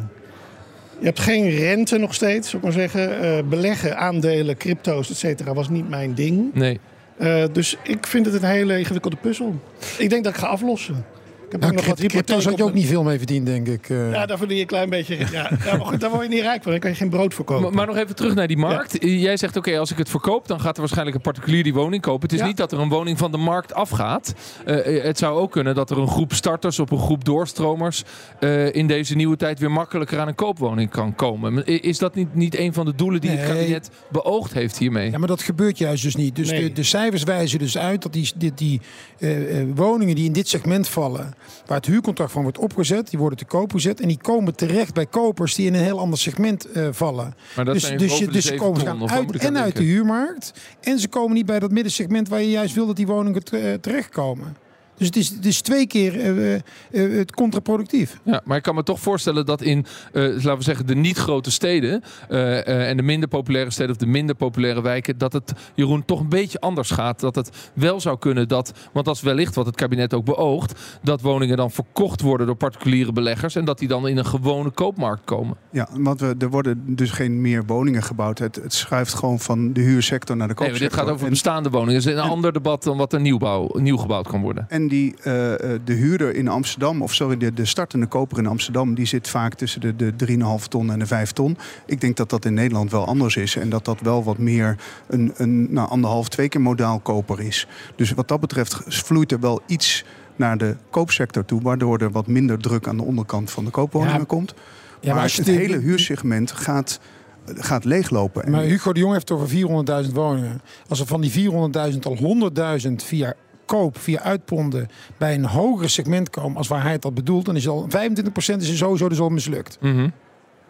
Je 0.99 1.05
hebt 1.05 1.19
geen 1.19 1.49
rente 1.49 1.97
nog 1.97 2.13
steeds, 2.13 2.49
zou 2.49 2.57
ik 2.57 2.63
maar 2.63 2.89
zeggen. 2.89 3.49
Beleggen, 3.49 3.97
aandelen, 3.97 4.57
crypto's, 4.57 5.09
et 5.09 5.17
cetera, 5.17 5.53
was 5.53 5.69
niet 5.69 5.89
mijn 5.89 6.13
ding. 6.13 6.53
Nee. 6.53 6.79
Eh, 7.21 7.43
dus 7.51 7.77
ik 7.83 8.07
vind 8.07 8.25
het 8.25 8.35
een 8.35 8.49
hele 8.49 8.79
ingewikkelde 8.79 9.15
puzzel. 9.15 9.59
Ik 9.97 10.09
denk 10.09 10.23
dat 10.23 10.33
ik 10.33 10.39
ga 10.39 10.47
aflossen. 10.47 11.05
Ik 11.51 11.61
heb 11.61 11.69
Nou, 11.71 11.73
ook 11.73 11.87
nog 11.87 11.97
wat 11.97 11.97
crypto 11.97 12.17
hypotheek 12.17 12.41
zou 12.43 12.55
je 12.57 12.63
op 12.63 12.69
ook 12.69 12.75
niet 12.75 12.87
veel 12.87 13.03
mee 13.03 13.17
verdienen, 13.17 13.45
denk 13.53 13.67
ik. 13.67 13.89
eh. 13.89 14.11
Ja, 14.11 14.25
daar 14.25 14.37
verdien 14.37 14.55
je 14.55 14.61
een 14.61 14.67
klein 14.67 14.89
beetje... 14.89 15.17
Ja, 15.17 15.25
ja, 15.65 15.77
maar 15.77 15.85
goed, 15.85 15.99
daar 15.99 16.09
word 16.09 16.23
je 16.23 16.29
niet 16.29 16.41
rijk 16.41 16.63
van. 16.63 16.71
Dan 16.71 16.79
kan 16.79 16.89
je 16.89 16.95
geen 16.95 17.09
brood 17.09 17.33
voor 17.33 17.45
kopen. 17.45 17.63
Maar, 17.63 17.73
maar 17.73 17.85
nog 17.87 17.97
even 17.97 18.15
terug 18.15 18.33
naar 18.35 18.47
die 18.47 18.57
markt. 18.57 18.97
Jij 19.03 19.37
zegt, 19.37 19.57
oké, 19.57 19.79
als 19.79 19.91
ik 19.91 19.97
het 19.97 20.09
verkoop, 20.09 20.47
dan 20.47 20.59
gaat 20.59 20.73
er 20.73 20.79
waarschijnlijk 20.79 21.15
een 21.15 21.21
particulier 21.21 21.63
die 21.63 21.73
woning 21.73 22.01
kopen. 22.01 22.21
Het 22.21 22.33
is 22.33 22.39
Ja. 22.39 22.45
niet 22.45 22.57
dat 22.57 22.71
er 22.71 22.79
een 22.79 22.89
woning 22.89 23.17
van 23.17 23.31
de 23.31 23.37
markt 23.37 23.73
afgaat. 23.73 24.33
Eh, 24.65 25.03
het 25.03 25.17
zou 25.17 25.39
ook 25.39 25.51
kunnen 25.51 25.75
dat 25.75 25.89
er 25.89 25.97
een 25.97 26.07
groep 26.07 26.33
starters 26.33 26.79
of 26.79 26.91
een 26.91 26.99
groep 26.99 27.25
doorstromers 27.25 28.03
eh, 28.39 28.73
in 28.75 28.87
deze 28.87 29.15
nieuwe 29.15 29.35
tijd 29.37 29.59
weer 29.59 29.71
makkelijker 29.71 30.19
aan 30.19 30.27
een 30.27 30.35
koopwoning 30.35 30.89
kan 30.89 31.15
komen. 31.15 31.65
Is 31.65 31.97
dat 31.97 32.15
niet, 32.15 32.35
niet 32.35 32.57
een 32.57 32.73
van 32.73 32.85
de 32.85 32.95
doelen 32.95 33.21
die 33.21 33.29
het 33.29 33.47
kabinet 33.49 33.89
beoogd 34.11 34.53
heeft 34.53 34.77
hiermee? 34.77 35.11
Ja, 35.11 35.17
maar 35.17 35.27
dat 35.27 35.41
gebeurt 35.41 35.77
juist 35.77 36.03
dus 36.03 36.15
niet. 36.15 36.35
Dus 36.35 36.49
Nee. 36.51 36.61
de, 36.63 36.71
de 36.73 36.83
cijfers 36.83 37.23
wijzen 37.23 37.59
dus 37.59 37.77
uit 37.77 38.01
dat 38.01 38.13
die, 38.13 38.31
die, 38.35 38.51
die 38.55 38.81
eh, 39.19 39.59
eh, 39.61 39.67
woningen 39.75 40.15
die 40.15 40.25
in 40.25 40.31
dit 40.33 40.47
segment 40.47 40.87
vallen, 40.87 41.33
waar 41.65 41.77
het 41.77 41.85
huurcontract 41.85 42.31
van 42.31 42.41
wordt 42.41 42.57
opgezet, 42.57 43.09
die 43.09 43.19
worden 43.19 43.37
te 43.37 43.45
koop 43.45 43.71
gezet 43.71 43.99
en 43.99 44.07
die 44.07 44.19
komen 44.21 44.55
terecht 44.55 44.93
bij 44.93 45.05
kopers 45.05 45.55
die 45.55 45.67
in 45.67 45.73
een 45.73 45.83
heel 45.83 45.99
ander 45.99 46.19
segment 46.19 46.71
eh, 46.71 46.87
vallen. 46.91 47.35
Maar 47.55 47.65
dat 47.65 47.73
dus 47.73 47.83
zijn 47.83 47.97
dus, 47.97 48.17
je, 48.17 48.27
dus 48.27 48.45
ze 48.45 48.55
komen 48.55 48.85
ton, 48.85 49.09
uit 49.09 49.35
en 49.35 49.57
uit 49.57 49.75
de 49.75 49.83
huurmarkt 49.83 50.53
en 50.81 50.99
ze 50.99 51.07
komen 51.07 51.35
niet 51.35 51.45
bij 51.45 51.59
dat 51.59 51.71
middensegment 51.71 52.29
waar 52.29 52.41
je 52.41 52.49
juist 52.49 52.75
wil 52.75 52.85
dat 52.85 52.95
die 52.95 53.07
woningen 53.07 53.43
eh, 53.43 53.73
terechtkomen. 53.73 54.55
Dus 55.01 55.09
het 55.09 55.19
is, 55.19 55.29
het 55.29 55.45
is 55.45 55.61
twee 55.61 55.87
keer 55.87 56.19
eh, 56.19 56.53
eh, 56.55 56.61
eh, 56.91 57.11
het 57.17 57.31
contraproductief. 57.33 58.19
Ja, 58.23 58.41
maar 58.45 58.57
ik 58.57 58.63
kan 58.63 58.75
me 58.75 58.83
toch 58.83 58.99
voorstellen 58.99 59.45
dat 59.45 59.61
in, 59.61 59.85
eh, 60.13 60.23
laten 60.23 60.57
we 60.57 60.63
zeggen, 60.63 60.87
de 60.87 60.95
niet-grote 60.95 61.51
steden 61.51 62.01
eh, 62.29 62.67
eh, 62.67 62.89
en 62.89 62.97
de 62.97 63.03
minder 63.03 63.29
populaire 63.29 63.71
steden 63.71 63.91
of 63.91 63.97
de 63.97 64.05
minder 64.05 64.35
populaire 64.35 64.81
wijken, 64.81 65.17
dat 65.17 65.33
het, 65.33 65.53
Jeroen, 65.75 66.05
toch 66.05 66.19
een 66.19 66.29
beetje 66.29 66.59
anders 66.59 66.91
gaat. 66.91 67.19
Dat 67.19 67.35
het 67.35 67.49
wel 67.73 67.99
zou 67.99 68.17
kunnen 68.17 68.47
dat, 68.47 68.73
want 68.91 69.05
dat 69.05 69.15
is 69.15 69.21
wellicht 69.21 69.55
wat 69.55 69.65
het 69.65 69.75
kabinet 69.75 70.13
ook 70.13 70.25
beoogt, 70.25 70.79
dat 71.03 71.21
woningen 71.21 71.57
dan 71.57 71.71
verkocht 71.71 72.21
worden 72.21 72.47
door 72.47 72.55
particuliere 72.55 73.11
beleggers 73.11 73.55
en 73.55 73.65
dat 73.65 73.79
die 73.79 73.87
dan 73.87 74.07
in 74.07 74.17
een 74.17 74.25
gewone 74.25 74.69
koopmarkt 74.69 75.25
komen. 75.25 75.57
Ja, 75.71 75.87
want 75.97 76.19
we, 76.19 76.35
er 76.39 76.49
worden 76.49 76.95
dus 76.95 77.11
geen 77.11 77.41
meer 77.41 77.65
woningen 77.65 78.03
gebouwd. 78.03 78.39
Het, 78.39 78.55
het 78.55 78.73
schuift 78.73 79.13
gewoon 79.13 79.39
van 79.39 79.73
de 79.73 79.81
huursector 79.81 80.35
naar 80.37 80.47
de 80.47 80.53
Nee, 80.53 80.63
maar 80.63 80.69
koopsector. 80.69 80.97
dit 80.97 81.05
gaat 81.07 81.13
over 81.15 81.25
En- 81.25 81.31
bestaande 81.31 81.69
woningen. 81.69 81.93
Dat 82.03 82.05
is 82.13 82.17
een 82.19 82.29
ander 82.29 82.53
debat 82.53 82.83
dan 82.83 82.97
wat 82.97 83.13
er 83.13 83.21
nieuwbouw, 83.21 83.69
nieuw 83.73 83.97
gebouwd 83.97 84.27
kan 84.27 84.41
worden. 84.41 84.65
En 84.69 84.87
die, 84.91 85.15
eh, 85.23 85.53
eh, 85.73 85.79
de 85.83 85.93
huurder 85.93 86.35
in 86.35 86.47
Amsterdam, 86.47 87.01
of 87.01 87.13
sorry, 87.13 87.37
de, 87.37 87.53
de 87.53 87.65
startende 87.65 88.05
koper 88.05 88.37
in 88.37 88.47
Amsterdam, 88.47 88.93
die 88.93 89.05
zit 89.05 89.27
vaak 89.29 89.53
tussen 89.53 89.81
de, 89.81 89.95
de 89.95 90.13
3,5 90.61 90.67
ton 90.67 90.91
en 90.91 90.99
de 90.99 91.05
5 91.05 91.31
ton. 91.31 91.57
Ik 91.85 92.01
denk 92.01 92.17
dat 92.17 92.29
dat 92.29 92.45
in 92.45 92.53
Nederland 92.53 92.91
wel 92.91 93.05
anders 93.05 93.35
is. 93.35 93.55
En 93.55 93.69
dat 93.69 93.85
dat 93.85 93.99
wel 94.01 94.23
wat 94.23 94.37
meer 94.37 94.75
een, 95.07 95.33
een 95.35 95.73
nou, 95.73 95.89
anderhalf, 95.89 96.29
twee 96.29 96.49
keer 96.49 96.61
modaal 96.61 96.99
koper 96.99 97.39
is. 97.41 97.67
Dus 97.95 98.11
wat 98.11 98.27
dat 98.27 98.39
betreft 98.39 98.77
vloeit 98.87 99.31
er 99.31 99.39
wel 99.39 99.61
iets 99.65 100.03
naar 100.35 100.57
de 100.57 100.75
koopsector 100.89 101.45
toe, 101.45 101.61
waardoor 101.61 101.97
er 101.99 102.11
wat 102.11 102.27
minder 102.27 102.57
druk 102.59 102.87
aan 102.87 102.97
de 102.97 103.03
onderkant 103.03 103.51
van 103.51 103.65
de 103.65 103.71
koopwoningen 103.71 104.17
Ja, 104.19 104.25
komt. 104.25 104.53
Ja, 105.01 105.13
maar 105.13 105.23
als 105.23 105.35
het 105.37 105.45
de- 105.45 105.51
hele 105.51 105.77
huursegment 105.77 106.51
gaat, 106.51 106.99
gaat 107.45 107.85
leeglopen. 107.85 108.43
En- 108.43 108.51
Maar 108.51 108.61
Hugo 108.63 108.93
de 108.93 108.99
Jong 108.99 109.13
heeft 109.13 109.29
het 109.29 109.37
over 109.37 109.49
400.000 109.49 110.13
woningen. 110.15 110.61
Als 110.87 110.99
er 110.99 111.05
van 111.05 111.21
die 111.21 111.31
400.000 111.31 112.05
al 112.05 112.15
100.000 112.17 113.03
via 113.03 113.33
koop, 113.71 113.97
via 113.99 114.21
uitponden 114.21 114.89
bij 115.17 115.33
een 115.33 115.45
hoger 115.45 115.89
segment 115.89 116.29
komen 116.29 116.57
als 116.57 116.67
waar 116.67 116.83
hij 116.83 116.91
het 116.91 117.03
had 117.03 117.13
bedoeld, 117.13 117.45
dan 117.45 117.55
is 117.55 117.67
al 117.67 117.87
25% 117.89 117.91
is 118.35 118.69
er 118.69 118.77
sowieso 118.77 119.09
dus 119.09 119.19
al 119.19 119.29
mislukt. 119.29 119.77
Mhm. 119.81 120.07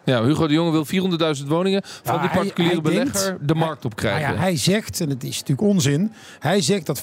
Ja, 0.04 0.24
Hugo 0.24 0.46
de 0.46 0.54
Jonge 0.54 0.70
wil 0.70 0.86
400.000 1.38 1.46
woningen 1.48 1.82
van 2.02 2.14
Ja, 2.14 2.20
die 2.20 2.30
particuliere 2.30 2.80
hij 2.80 2.82
belegger 2.82 3.38
de 3.40 3.54
markt 3.54 3.84
op 3.84 3.94
Nou 3.96 4.14
krijgen. 4.14 4.34
ja, 4.34 4.40
hij 4.40 4.56
zegt, 4.56 5.00
en 5.00 5.08
het 5.08 5.24
is 5.24 5.38
natuurlijk 5.38 5.68
onzin, 5.68 6.12
hij 6.38 6.60
zegt 6.60 6.86
dat 6.86 7.02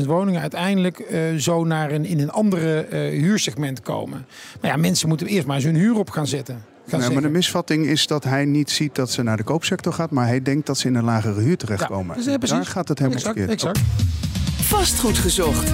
400.000 0.00 0.06
woningen 0.06 0.40
uiteindelijk 0.40 0.98
eh, 0.98 1.20
zo 1.36 1.64
naar 1.64 1.90
een, 1.90 2.04
in 2.04 2.20
een 2.20 2.30
andere 2.30 2.80
eh, 2.80 3.20
huursegment 3.20 3.80
komen. 3.80 4.26
Maar 4.60 4.70
ja, 4.70 4.76
mensen 4.76 5.08
moeten 5.08 5.26
eerst 5.26 5.46
maar 5.46 5.56
eens 5.56 5.64
hun 5.64 5.76
huur 5.76 5.94
op 5.94 6.10
gaan 6.10 6.26
zetten. 6.26 6.64
Nee, 6.90 7.10
maar 7.10 7.22
de 7.22 7.28
misvatting 7.28 7.86
is 7.86 8.06
dat 8.06 8.24
hij 8.24 8.44
niet 8.44 8.70
ziet 8.70 8.94
dat 8.94 9.10
ze 9.10 9.22
naar 9.22 9.36
de 9.36 9.42
koopsector 9.42 9.92
gaat, 9.92 10.10
maar 10.10 10.26
hij 10.26 10.42
denkt 10.42 10.66
dat 10.66 10.78
ze 10.78 10.86
in 10.86 10.94
een 10.94 11.04
lagere 11.04 11.40
huur 11.40 11.56
terechtkomen. 11.56 12.16
Ja, 12.20 12.38
dus, 12.38 12.50
eh. 12.50 12.56
Daar 12.56 12.66
gaat 12.66 12.88
het 12.88 12.98
helemaal 12.98 13.18
exact, 13.18 13.38
verkeerd. 13.38 13.62
exact. 13.62 13.80
Vastgoed 14.68 15.18
gezocht. 15.18 15.72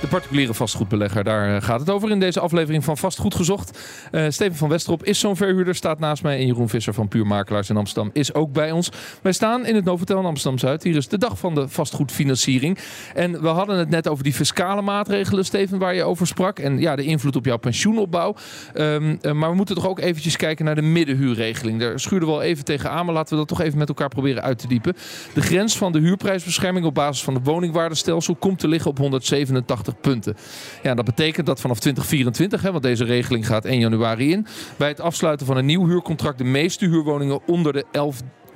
De 0.00 0.06
particuliere 0.06 0.54
vastgoedbelegger, 0.54 1.24
daar 1.24 1.56
eh, 1.56 1.62
gaat 1.62 1.80
het 1.80 1.90
over 1.90 2.10
in 2.10 2.20
deze 2.20 2.40
aflevering 2.40 2.84
van 2.84 2.96
Vastgoed 2.96 3.34
Gezocht. 3.34 3.78
Eh, 4.10 4.24
Steven 4.28 4.56
van 4.56 4.68
Westerop 4.68 5.04
is 5.04 5.18
zo'n 5.18 5.36
verhuurder, 5.36 5.74
staat 5.74 5.98
naast 5.98 6.22
mij. 6.22 6.38
En 6.38 6.46
Jeroen 6.46 6.68
Visser 6.68 6.94
van 6.94 7.08
Puur 7.08 7.26
Makelaars 7.26 7.70
in 7.70 7.76
Amsterdam 7.76 8.10
is 8.12 8.34
ook 8.34 8.52
bij 8.52 8.70
ons. 8.70 8.90
Wij 9.22 9.32
staan 9.32 9.66
in 9.66 9.74
het 9.74 9.84
Novotel 9.84 10.18
in 10.18 10.24
Amsterdam-Zuid. 10.24 10.82
Hier 10.82 10.96
is 10.96 11.08
de 11.08 11.18
dag 11.18 11.38
van 11.38 11.54
de 11.54 11.68
vastgoedfinanciering. 11.68 12.78
En 13.14 13.42
we 13.42 13.48
hadden 13.48 13.78
het 13.78 13.90
net 13.90 14.08
over 14.08 14.24
die 14.24 14.32
fiscale 14.32 14.82
maatregelen, 14.82 15.44
Steven, 15.44 15.78
waar 15.78 15.94
je 15.94 16.04
over 16.04 16.26
sprak. 16.26 16.58
En 16.58 16.80
ja, 16.80 16.96
de 16.96 17.04
invloed 17.04 17.36
op 17.36 17.44
jouw 17.44 17.56
pensioenopbouw. 17.56 18.34
Ehm, 18.74 19.16
eh, 19.20 19.32
maar 19.32 19.50
we 19.50 19.56
moeten 19.56 19.74
toch 19.74 19.88
ook 19.88 20.00
eventjes 20.00 20.36
kijken 20.36 20.64
naar 20.64 20.74
de 20.74 20.82
middenhuurregeling. 20.82 21.80
Daar 21.80 22.00
schuurden 22.00 22.28
we 22.28 22.34
al 22.34 22.42
even 22.42 22.64
tegenaan, 22.64 23.04
maar 23.04 23.14
laten 23.14 23.32
we 23.32 23.38
dat 23.38 23.48
toch 23.48 23.60
even 23.60 23.78
met 23.78 23.88
elkaar 23.88 24.08
proberen 24.08 24.42
uit 24.42 24.58
te 24.58 24.66
diepen. 24.66 24.96
De 25.34 25.42
grens 25.42 25.76
van 25.76 25.92
de 25.92 25.98
huurprijsbescherming 25.98 26.86
op 26.86 26.94
basis 26.94 27.24
van 27.24 27.34
het 27.34 27.46
woningwaardestelsel 27.46 28.34
komt 28.34 28.58
te 28.58 28.68
liggen 28.68 28.90
op 28.90 28.98
187 28.98 29.86
punten. 29.92 30.36
Ja, 30.82 30.94
dat 30.94 31.04
betekent 31.04 31.46
dat 31.46 31.60
vanaf 31.60 31.78
2024, 31.78 32.62
hè, 32.62 32.70
want 32.70 32.82
deze 32.82 33.04
regeling 33.04 33.46
gaat 33.46 33.64
1 33.64 33.78
januari 33.78 34.32
in, 34.32 34.46
bij 34.76 34.88
het 34.88 35.00
afsluiten 35.00 35.46
van 35.46 35.56
een 35.56 35.66
nieuw 35.66 35.86
huurcontract 35.86 36.38
de 36.38 36.44
meeste 36.44 36.86
huurwoningen 36.86 37.40
onder 37.46 37.72
de 37.72 37.84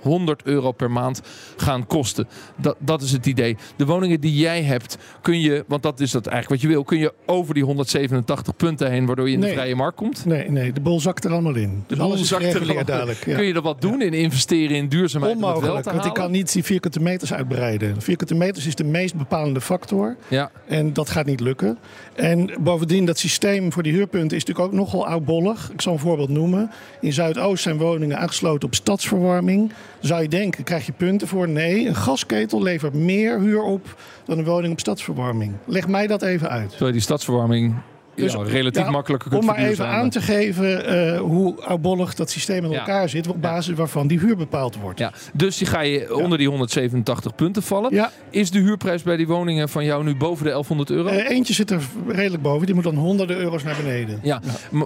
1100 0.02 0.42
euro 0.44 0.72
per 0.72 0.90
maand 0.90 1.20
gaan 1.56 1.86
kosten. 1.86 2.28
Dat, 2.56 2.76
dat 2.78 3.02
is 3.02 3.12
het 3.12 3.26
idee. 3.26 3.56
De 3.76 3.86
woningen 3.86 4.20
die 4.20 4.34
jij 4.36 4.62
hebt, 4.62 4.98
kun 5.20 5.40
je, 5.40 5.64
want 5.68 5.82
dat 5.82 6.00
is 6.00 6.10
dat 6.10 6.26
eigenlijk 6.26 6.62
wat 6.62 6.70
je 6.70 6.76
wil, 6.76 6.84
kun 6.84 6.98
je 6.98 7.12
over 7.26 7.54
die 7.54 7.64
187 7.64 8.56
punten 8.56 8.90
heen, 8.90 9.06
waardoor 9.06 9.28
je 9.28 9.34
in 9.34 9.40
de 9.40 9.48
vrije 9.48 9.74
markt 9.74 9.96
komt. 9.96 10.24
Nee, 10.26 10.50
nee, 10.50 10.72
de 10.72 10.80
bol 10.80 11.00
zakt 11.00 11.24
er 11.24 11.30
allemaal 11.32 11.54
in. 11.54 11.84
Dus 11.86 11.98
alles 11.98 12.20
is 12.20 12.28
zakt 12.28 12.54
er 12.54 12.60
allemaal- 12.60 12.84
dadelijk. 12.84 13.26
Ja. 13.26 13.36
Kun 13.36 13.44
je 13.46 13.54
er 13.54 13.62
wat 13.62 13.80
doen 13.80 14.02
in 14.02 14.12
investeren 14.12 14.76
in 14.76 14.88
duurzaamheid? 14.88 15.34
Onmogelijk, 15.34 15.84
want 15.84 16.04
ik 16.04 16.12
kan 16.14 16.30
niet 16.30 16.52
die 16.52 16.64
vierkante 16.64 17.00
meters 17.00 17.32
uitbreiden. 17.32 18.02
Vierkante 18.02 18.34
meters 18.34 18.66
is 18.66 18.74
de 18.74 18.84
meest 18.84 19.14
bepalende 19.14 19.60
factor. 19.60 20.16
Ja. 20.28 20.50
En 20.66 20.92
dat 20.92 21.10
gaat 21.10 21.26
niet 21.26 21.40
lukken. 21.40 21.78
En 22.14 22.50
bovendien, 22.60 23.04
dat 23.04 23.18
systeem 23.18 23.72
voor 23.72 23.82
die 23.82 23.92
huurpunten 23.92 24.36
is 24.36 24.44
natuurlijk 24.44 24.74
ook 24.74 24.80
nogal 24.80 25.06
oudbollig. 25.06 25.70
Ik 25.72 25.80
zal 25.80 25.92
een 25.92 25.98
voorbeeld 25.98 26.28
noemen. 26.28 26.70
In 27.00 27.12
Zuidoost 27.12 27.62
zijn 27.62 27.78
woningen 27.78 28.18
aangesloten 28.18 28.68
op 28.68 28.74
stadsverwarming. 28.74 29.72
Zou 30.02 30.22
je 30.22 30.28
denken, 30.28 30.64
krijg 30.64 30.86
je 30.86 30.92
punten 30.92 31.28
voor? 31.28 31.48
Nee, 31.48 31.86
een 31.88 31.94
gasketel 31.94 32.62
levert 32.62 32.94
meer 32.94 33.40
huur 33.40 33.62
op 33.62 33.96
dan 34.24 34.38
een 34.38 34.44
woning 34.44 34.72
op 34.72 34.80
stadsverwarming. 34.80 35.52
Leg 35.64 35.88
mij 35.88 36.06
dat 36.06 36.22
even 36.22 36.50
uit. 36.50 36.74
Je 36.78 36.92
die 36.92 37.00
stadsverwarming 37.00 37.74
Dus, 38.14 38.32
ja, 38.32 38.42
relatief 38.42 38.82
ja, 38.84 38.90
makkelijker 38.90 39.28
kunt 39.30 39.40
Om 39.40 39.46
maar 39.48 39.56
even 39.58 39.86
aan 39.86 40.10
te 40.10 40.20
geven 40.20 40.86
eh, 40.86 41.20
hoe 41.20 41.62
oudbollig 41.62 42.14
dat 42.14 42.30
systeem 42.30 42.64
in 42.64 42.70
Ja. 42.70 42.78
elkaar 42.78 43.08
zit... 43.08 43.26
op 43.28 43.40
basis 43.42 43.74
waarvan 43.74 44.06
die 44.06 44.18
huur 44.18 44.36
bepaald 44.36 44.76
wordt. 44.76 44.98
Ja, 44.98 45.12
dus 45.32 45.56
die 45.58 45.66
ga 45.66 45.80
je 45.80 46.16
onder 46.16 46.38
die 46.38 46.48
187 46.48 47.34
punten 47.34 47.62
vallen. 47.62 47.94
Ja. 47.94 48.10
Is 48.30 48.50
de 48.50 48.58
huurprijs 48.58 49.02
bij 49.02 49.16
die 49.16 49.26
woningen 49.26 49.68
van 49.68 49.84
jou 49.84 50.04
nu 50.04 50.16
boven 50.16 50.44
de 50.44 50.50
1100 50.50 50.90
euro? 50.90 51.08
Eh, 51.08 51.30
eentje 51.30 51.54
zit 51.54 51.70
er 51.70 51.80
redelijk 52.08 52.42
boven. 52.42 52.66
Die 52.66 52.74
moet 52.74 52.84
dan 52.84 52.96
honderden 52.96 53.36
euro's 53.36 53.62
naar 53.62 53.76
beneden. 53.76 54.18
ja, 54.22 54.40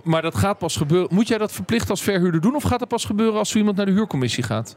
maar 0.05 0.23
dat 0.23 0.35
gaat 0.35 0.59
pas 0.59 0.77
gebeuren. 0.77 1.09
Moet 1.15 1.29
jij 1.29 1.39
dat 1.39 1.53
verplicht 1.53 1.91
als 1.91 2.03
verhuurder 2.03 2.41
doen? 2.41 2.55
Of 2.55 2.63
gaat 2.63 2.79
dat 2.79 2.89
pas 2.89 3.05
gebeuren 3.05 3.39
als 3.39 3.51
zo 3.51 3.59
iemand 3.59 3.77
naar 3.77 3.87
de 3.87 3.93
huurcommissie 3.93 4.43
gaat? 4.43 4.77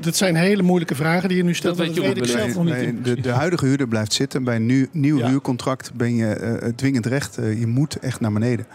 Dat 0.00 0.16
zijn 0.16 0.34
hele 0.36 0.62
moeilijke 0.62 0.94
vragen 0.94 1.28
die 1.28 1.36
je 1.36 1.44
nu 1.44 1.54
stelt. 1.54 1.76
Dat 1.76 1.86
weet 1.86 1.94
je 1.94 2.00
weet 2.00 2.16
ik 2.16 2.22
ook 2.22 2.28
zelf 2.28 2.54
nog 2.54 2.64
niet. 2.64 2.74
Nee, 2.74 3.00
de, 3.00 3.20
de 3.20 3.30
huidige 3.30 3.66
huurder 3.66 3.88
blijft 3.88 4.12
zitten. 4.12 4.44
Bij 4.44 4.56
een 4.56 4.66
nieuw, 4.66 4.86
nieuw 4.92 5.18
Ja. 5.18 5.28
huurcontract 5.28 5.94
ben 5.94 6.14
je 6.16 6.26
eh, 6.26 6.68
dwingend 6.76 7.06
recht. 7.06 7.38
Eh, 7.38 7.58
je 7.60 7.66
moet 7.66 7.98
echt 7.98 8.20
naar 8.20 8.32
beneden. 8.32 8.66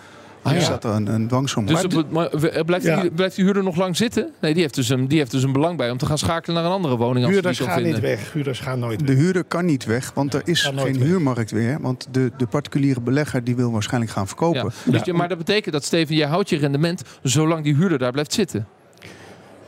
Ah, 0.41 0.53
er 0.53 0.59
ja. 0.59 0.63
staat 0.63 0.83
er 0.83 0.89
een, 0.91 1.07
een 1.07 1.27
dwangsom. 1.27 1.65
Dus 1.65 1.83
op 1.95 2.11
maar 2.11 2.29
blijft, 2.65 2.85
Ja. 2.85 3.01
die, 3.01 3.11
blijft 3.11 3.35
die 3.35 3.43
huurder 3.45 3.63
nog 3.63 3.75
lang 3.75 3.97
zitten? 3.97 4.29
Nee, 4.41 4.53
die 4.53 4.61
heeft, 4.61 4.75
dus 4.75 4.89
een, 4.89 5.07
die 5.07 5.17
heeft 5.17 5.31
dus 5.31 5.43
een 5.43 5.51
belang 5.51 5.77
bij 5.77 5.89
om 5.91 5.97
te 5.97 6.05
gaan 6.05 6.17
schakelen 6.17 6.55
naar 6.55 6.65
een 6.65 6.71
andere 6.71 6.97
woning. 6.97 7.25
Als 7.25 7.33
Huurders 7.33 7.59
gaan 7.59 7.83
niet 7.83 7.99
weg. 7.99 8.33
Huurders 8.33 8.59
gaan 8.59 8.79
nooit 8.79 9.01
weg. 9.01 9.09
De 9.09 9.15
huurder 9.15 9.43
kan 9.43 9.65
niet 9.65 9.85
weg, 9.85 10.11
want 10.13 10.33
er 10.33 10.41
is 10.45 10.61
geen 10.61 10.75
weg. 10.75 10.97
huurmarkt 10.97 11.51
weer. 11.51 11.77
Want 11.81 12.07
de, 12.11 12.31
de 12.37 12.45
particuliere 12.47 13.01
belegger 13.01 13.43
die 13.43 13.55
wil 13.55 13.71
waarschijnlijk 13.71 14.11
gaan 14.11 14.27
verkopen. 14.27 14.71
Ja. 14.85 14.91
Dus 14.91 15.01
je- 15.03 15.13
maar 15.13 15.29
dat 15.29 15.37
betekent 15.37 15.73
dat, 15.73 15.83
Steven, 15.83 16.15
jij 16.15 16.27
houdt 16.27 16.49
je 16.49 16.57
rendement 16.57 17.01
zolang 17.23 17.63
die 17.63 17.75
huurder 17.75 17.97
daar 17.97 18.11
blijft 18.11 18.33
zitten. 18.33 18.67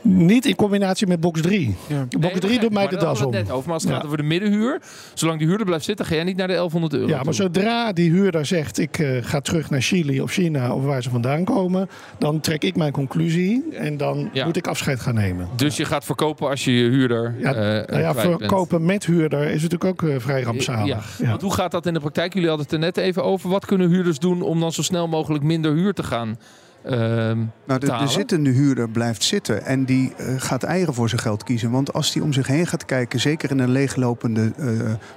Niet 0.02 0.46
in 0.46 0.54
combinatie 0.56 1.06
met 1.06 1.20
box 1.20 1.40
3. 1.40 1.76
Ja. 1.86 2.06
Box 2.20 2.40
3 2.40 2.60
doet 2.60 2.72
mij 2.72 2.86
de 2.86 2.96
das 2.96 3.22
om. 3.22 3.30
net 3.32 3.50
over. 3.50 3.64
Maar 3.64 3.72
als 3.74 3.82
het 3.82 3.90
Ja. 3.92 3.96
gaat 3.98 4.06
over 4.06 4.16
de 4.16 4.22
middenhuur, 4.22 4.80
zolang 5.14 5.38
die 5.38 5.48
huurder 5.48 5.66
blijft 5.66 5.84
zitten, 5.84 6.06
ga 6.06 6.14
jij 6.14 6.24
niet 6.24 6.36
naar 6.36 6.46
de 6.46 6.52
1100 6.54 6.92
euro. 6.94 7.06
Ja, 7.08 7.14
maar 7.14 7.24
toe. 7.24 7.32
zodra 7.34 7.92
die 7.92 8.10
huurder 8.10 8.46
zegt 8.46 8.78
ik 8.78 8.98
eh, 8.98 9.16
ga 9.20 9.40
terug 9.40 9.70
naar 9.70 9.80
Chili 9.82 10.20
of 10.20 10.30
China 10.32 10.74
of 10.74 10.84
waar 10.84 11.02
ze 11.02 11.10
vandaan 11.10 11.44
komen, 11.44 11.88
dan 12.18 12.40
trek 12.40 12.62
ik 12.64 12.76
mijn 12.76 12.92
conclusie 12.92 13.64
en 13.72 13.96
dan 13.96 14.30
Ja. 14.32 14.44
moet 14.44 14.56
ik 14.56 14.66
afscheid 14.66 15.00
gaan 15.00 15.14
nemen. 15.14 15.48
Dus 15.56 15.76
je 15.76 15.84
gaat 15.84 16.04
verkopen 16.04 16.48
als 16.48 16.64
je 16.64 16.72
je 16.72 16.88
huurder. 16.90 17.34
Ja, 17.38 17.54
eh, 17.54 17.88
nou 17.88 18.00
ja, 18.02 18.12
bent. 18.14 18.26
verkopen 18.38 18.84
met 18.84 19.06
huurder 19.06 19.42
is 19.42 19.62
natuurlijk 19.62 19.84
ook 20.02 20.08
eh, 20.10 20.14
vrij 20.18 20.42
rampzalig. 20.42 20.86
Ja. 21.18 21.24
Ja. 21.24 21.28
Want 21.28 21.42
hoe 21.42 21.52
gaat 21.54 21.70
dat 21.70 21.86
in 21.86 21.94
de 21.94 22.00
praktijk? 22.00 22.32
Jullie 22.34 22.48
hadden 22.48 22.66
het 22.66 22.74
er 22.74 22.80
net 22.80 22.96
even 22.96 23.24
over. 23.24 23.50
Wat 23.50 23.66
kunnen 23.66 23.88
huurders 23.88 24.18
doen 24.18 24.42
om 24.42 24.60
dan 24.60 24.72
zo 24.72 24.82
snel 24.82 25.08
mogelijk 25.08 25.44
minder 25.44 25.72
huur 25.74 25.92
te 25.92 26.02
gaan 26.02 26.38
ehm, 26.82 27.38
Nou, 27.64 27.80
de, 27.80 28.06
zittende 28.06 28.50
huurder 28.50 28.88
blijft 28.88 29.22
zitten 29.22 29.64
en 29.64 29.84
die 29.84 30.14
eh, 30.16 30.34
gaat 30.36 30.62
eigen 30.62 30.94
voor 30.94 31.08
zijn 31.08 31.20
geld 31.20 31.44
kiezen. 31.44 31.70
Want 31.70 31.92
als 31.92 32.12
die 32.12 32.22
om 32.22 32.32
zich 32.32 32.46
heen 32.46 32.66
gaat 32.66 32.84
kijken, 32.84 33.20
zeker 33.20 33.50
in 33.50 33.58
een 33.58 33.70
leeglopende 33.70 34.52
eh 34.58 34.68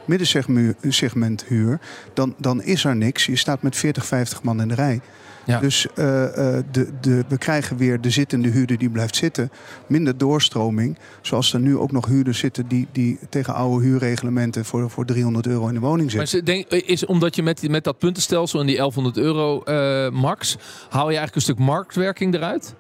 middensegment 0.06 1.43
huur, 1.47 1.80
dan, 2.13 2.36
dan 2.38 2.63
is 2.63 2.86
er 2.86 2.95
niks. 2.95 3.26
Je 3.26 3.36
staat 3.36 3.62
met 3.62 3.76
40, 3.76 4.06
50 4.06 4.43
man 4.43 4.62
in 4.62 4.67
de 4.67 4.76
rij. 4.76 5.02
Ja. 5.46 5.60
Dus 5.60 5.88
eh, 5.96 6.58
eh, 6.58 6.64
de, 6.72 6.90
de, 7.02 7.24
we 7.28 7.38
krijgen 7.38 7.78
weer 7.78 8.02
de 8.02 8.10
zittende 8.10 8.50
huurder 8.50 8.78
die 8.78 8.90
blijft 8.90 9.16
zitten. 9.16 9.52
Minder 9.88 10.18
doorstroming. 10.18 10.98
Zoals 11.22 11.54
er 11.54 11.60
nu 11.60 11.78
ook 11.78 11.92
nog 11.92 12.06
huurders 12.06 12.40
zitten 12.40 12.68
die, 12.68 12.88
die 12.92 13.20
tegen 13.30 13.54
oude 13.54 13.86
huurreglementen 13.86 14.66
voor, 14.66 14.90
voor 14.90 15.06
300 15.06 15.48
euro 15.48 15.68
in 15.68 15.74
de 15.74 15.80
woning 15.80 16.14
Maar 16.14 16.28
zitten. 16.28 16.46
denk, 16.46 16.68
is 16.68 17.06
omdat 17.06 17.36
je 17.36 17.44
met, 17.44 17.70
met 17.70 17.84
dat 17.84 17.98
puntenstelsel 17.98 18.60
en 18.60 18.66
die 18.66 18.76
1100 18.76 19.18
euro 19.18 19.64
eh, 19.64 20.10
max, 20.12 20.58
haal 20.90 21.10
je 21.10 21.18
eigenlijk 21.18 21.36
een 21.36 21.42
stuk 21.42 21.58
marktwerking 21.58 22.34
eruit? 22.34 22.76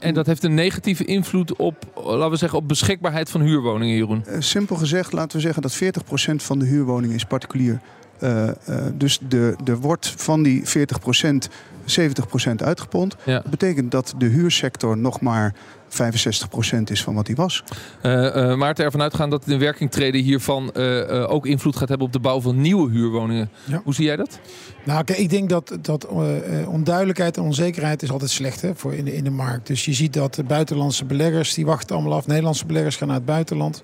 en 0.00 0.14
dat 0.14 0.26
heeft 0.26 0.44
een 0.44 0.54
negatieve 0.54 1.04
invloed 1.04 1.56
op, 1.56 1.76
laten 1.94 2.30
we 2.30 2.36
zeggen, 2.36 2.58
op 2.58 2.68
beschikbaarheid 2.68 3.30
van 3.30 3.40
huurwoningen, 3.40 3.96
Jeroen. 3.96 4.24
Simpel 4.38 4.76
gezegd, 4.76 5.12
laten 5.12 5.36
we 5.36 5.42
zeggen 5.42 5.62
dat 5.62 5.74
40% 5.74 6.34
van 6.36 6.58
de 6.58 6.64
huurwoningen 6.64 7.16
is 7.16 7.24
particulier. 7.24 7.80
Eh, 8.18 8.48
eh, 8.48 8.54
dus 8.94 9.20
de, 9.28 9.56
er 9.64 9.76
wordt 9.76 10.14
van 10.16 10.42
die 10.42 10.62
40% 10.64 11.48
70% 11.86 12.54
uitgepond. 12.56 13.16
Ja. 13.24 13.40
Dat 13.40 13.50
betekent 13.50 13.90
dat 13.90 14.14
de 14.18 14.26
huursector 14.26 14.98
nog 14.98 15.20
maar 15.20 15.54
65% 15.88 16.82
is 16.84 17.02
van 17.02 17.14
wat 17.14 17.26
die 17.26 17.36
was. 17.36 17.64
Eh, 18.02 18.50
eh, 18.50 18.58
Maarten, 18.58 18.84
ervan 18.84 19.02
uitgaan 19.02 19.30
dat 19.30 19.46
in 19.46 19.58
werking 19.58 19.90
treden 19.90 20.20
hiervan 20.20 20.72
eh, 20.72 21.30
ook 21.30 21.46
invloed 21.46 21.76
gaat 21.76 21.88
hebben 21.88 22.06
op 22.06 22.12
de 22.12 22.20
bouw 22.20 22.40
van 22.40 22.60
nieuwe 22.60 22.90
huurwoningen. 22.90 23.50
Ja. 23.64 23.80
Hoe 23.84 23.94
zie 23.94 24.04
jij 24.04 24.16
dat? 24.16 24.38
Nou, 24.84 25.04
kijk, 25.04 25.18
ik 25.18 25.30
denk 25.30 25.48
dat, 25.48 25.78
dat 25.80 26.06
onduidelijkheid 26.66 27.36
en 27.36 27.42
onzekerheid 27.42 28.02
is 28.02 28.10
altijd 28.10 28.30
slecht 28.30 28.60
hè, 28.60 28.74
voor 28.74 28.94
in, 28.94 29.04
de, 29.04 29.16
in 29.16 29.24
de 29.24 29.30
markt. 29.30 29.66
Dus 29.66 29.84
je 29.84 29.92
ziet 29.92 30.12
dat 30.12 30.34
de 30.34 30.44
buitenlandse 30.44 31.04
beleggers, 31.04 31.54
die 31.54 31.66
wachten 31.66 31.96
allemaal 31.96 32.14
af. 32.14 32.26
Nederlandse 32.26 32.66
beleggers 32.66 32.96
gaan 32.96 33.08
naar 33.08 33.16
het 33.16 33.26
buitenland. 33.26 33.82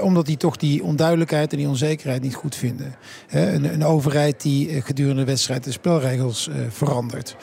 Omdat 0.00 0.26
die 0.26 0.36
toch 0.36 0.56
die 0.56 0.82
onduidelijkheid 0.82 1.52
en 1.52 1.58
die 1.58 1.68
onzekerheid 1.68 2.22
niet 2.22 2.34
goed 2.34 2.54
vinden. 2.54 2.94
Hè, 3.26 3.52
een, 3.52 3.72
een 3.72 3.84
overheid 3.84 4.42
die 4.42 4.82
gedurende 4.82 5.20
de 5.20 5.26
wedstrijd 5.26 5.64
de 5.64 5.72
spelregels 5.72 6.50
verandert. 6.68 7.36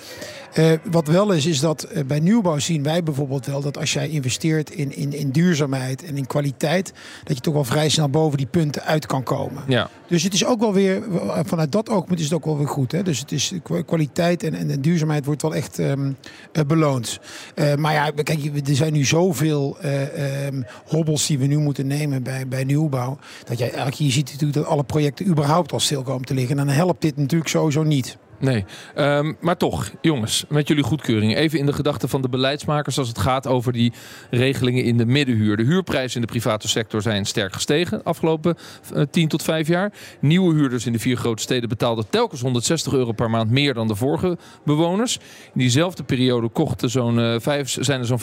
Eh, 0.57 0.71
wat 0.91 1.07
wel 1.07 1.31
is, 1.31 1.45
is 1.45 1.59
dat 1.59 1.83
eh, 1.83 2.03
bij 2.05 2.19
nieuwbouw 2.19 2.59
zien 2.59 2.83
wij 2.83 3.03
bijvoorbeeld 3.03 3.45
wel 3.45 3.61
dat 3.61 3.77
als 3.77 3.93
jij 3.93 4.09
investeert 4.09 4.69
in, 4.69 4.95
in, 4.95 5.13
in 5.13 5.29
duurzaamheid 5.29 6.03
en 6.03 6.17
in 6.17 6.27
kwaliteit, 6.27 6.93
dat 7.23 7.35
je 7.35 7.41
toch 7.41 7.53
wel 7.53 7.63
vrij 7.63 7.89
snel 7.89 8.09
boven 8.09 8.37
die 8.37 8.47
punten 8.47 8.83
uit 8.83 9.05
kan 9.05 9.23
komen. 9.23 9.63
Ja. 9.67 9.89
Dus 10.07 10.23
het 10.23 10.33
is 10.33 10.45
ook 10.45 10.59
wel 10.59 10.73
weer, 10.73 11.03
vanuit 11.45 11.71
dat 11.71 11.89
oogpunt 11.89 12.19
is 12.19 12.25
het 12.25 12.33
ook 12.33 12.45
wel 12.45 12.57
weer 12.57 12.67
goed. 12.67 12.91
Hè? 12.91 13.03
Dus 13.03 13.19
het 13.19 13.31
is 13.31 13.53
kwa- 13.63 13.81
kwaliteit 13.81 14.43
en, 14.43 14.53
en, 14.53 14.69
en 14.71 14.81
duurzaamheid 14.81 15.25
wordt 15.25 15.41
wel 15.41 15.55
echt 15.55 15.79
ehm, 15.79 16.11
eh, 16.51 16.63
beloond. 16.63 17.19
Eh, 17.55 17.75
maar 17.75 17.93
ja, 17.93 18.11
kijk, 18.23 18.67
er 18.67 18.75
zijn 18.75 18.93
nu 18.93 19.05
zoveel 19.05 19.77
eh, 19.81 20.45
ehm, 20.45 20.61
hobbels 20.85 21.27
die 21.27 21.39
we 21.39 21.45
nu 21.45 21.57
moeten 21.57 21.87
nemen 21.87 22.23
bij, 22.23 22.47
bij 22.47 22.63
nieuwbouw. 22.63 23.17
Dat 23.43 23.57
jij 23.57 23.67
eigenlijk, 23.67 23.97
je 23.97 24.11
ziet 24.11 24.31
natuurlijk 24.31 24.53
dat 24.59 24.65
alle 24.65 24.83
projecten 24.83 25.27
überhaupt 25.27 25.71
al 25.71 25.79
stil 25.79 26.01
komen 26.03 26.25
te 26.25 26.33
liggen. 26.33 26.59
En 26.59 26.65
dan 26.65 26.75
helpt 26.75 27.01
dit 27.01 27.17
natuurlijk 27.17 27.49
sowieso 27.49 27.83
niet. 27.83 28.17
Nee, 28.39 28.65
um, 28.97 29.37
maar 29.39 29.57
toch, 29.57 29.91
jongens, 30.01 30.45
met 30.49 30.67
jullie 30.67 30.83
goedkeuring. 30.83 31.35
Even 31.35 31.59
in 31.59 31.65
de 31.65 31.73
gedachten 31.73 32.09
van 32.09 32.21
de 32.21 32.29
beleidsmakers 32.29 32.97
als 32.97 33.07
het 33.07 33.17
gaat 33.17 33.47
over 33.47 33.73
die 33.73 33.93
regelingen 34.29 34.83
in 34.83 34.97
de 34.97 35.05
middenhuur. 35.05 35.57
De 35.57 35.63
huurprijzen 35.63 36.21
in 36.21 36.27
de 36.27 36.31
private 36.31 36.67
sector 36.67 37.01
zijn 37.01 37.25
sterk 37.25 37.53
gestegen 37.53 37.97
de 37.97 38.03
afgelopen 38.03 38.57
uh, 38.93 39.01
eh, 39.01 39.07
10 39.11 39.27
tot 39.27 39.43
5 39.43 39.67
jaar. 39.67 39.93
Nieuwe 40.19 40.53
huurders 40.53 40.85
in 40.85 40.91
de 40.91 40.99
vier 40.99 41.17
grote 41.17 41.41
steden 41.41 41.69
betaalden 41.69 42.09
telkens 42.09 42.41
160 42.41 42.93
euro 42.93 43.11
per 43.11 43.29
maand 43.29 43.51
meer 43.51 43.73
dan 43.73 43.87
de 43.87 43.95
vorige 43.95 44.37
bewoners. 44.65 45.19
In 45.53 45.59
diezelfde 45.59 46.03
periode 46.03 46.49
kochten 46.49 46.89
zo'n, 46.89 47.19
uh, 47.19 47.35
vijf, 47.39 47.69
zijn 47.69 47.99
er 47.99 48.05
zo'n 48.05 48.19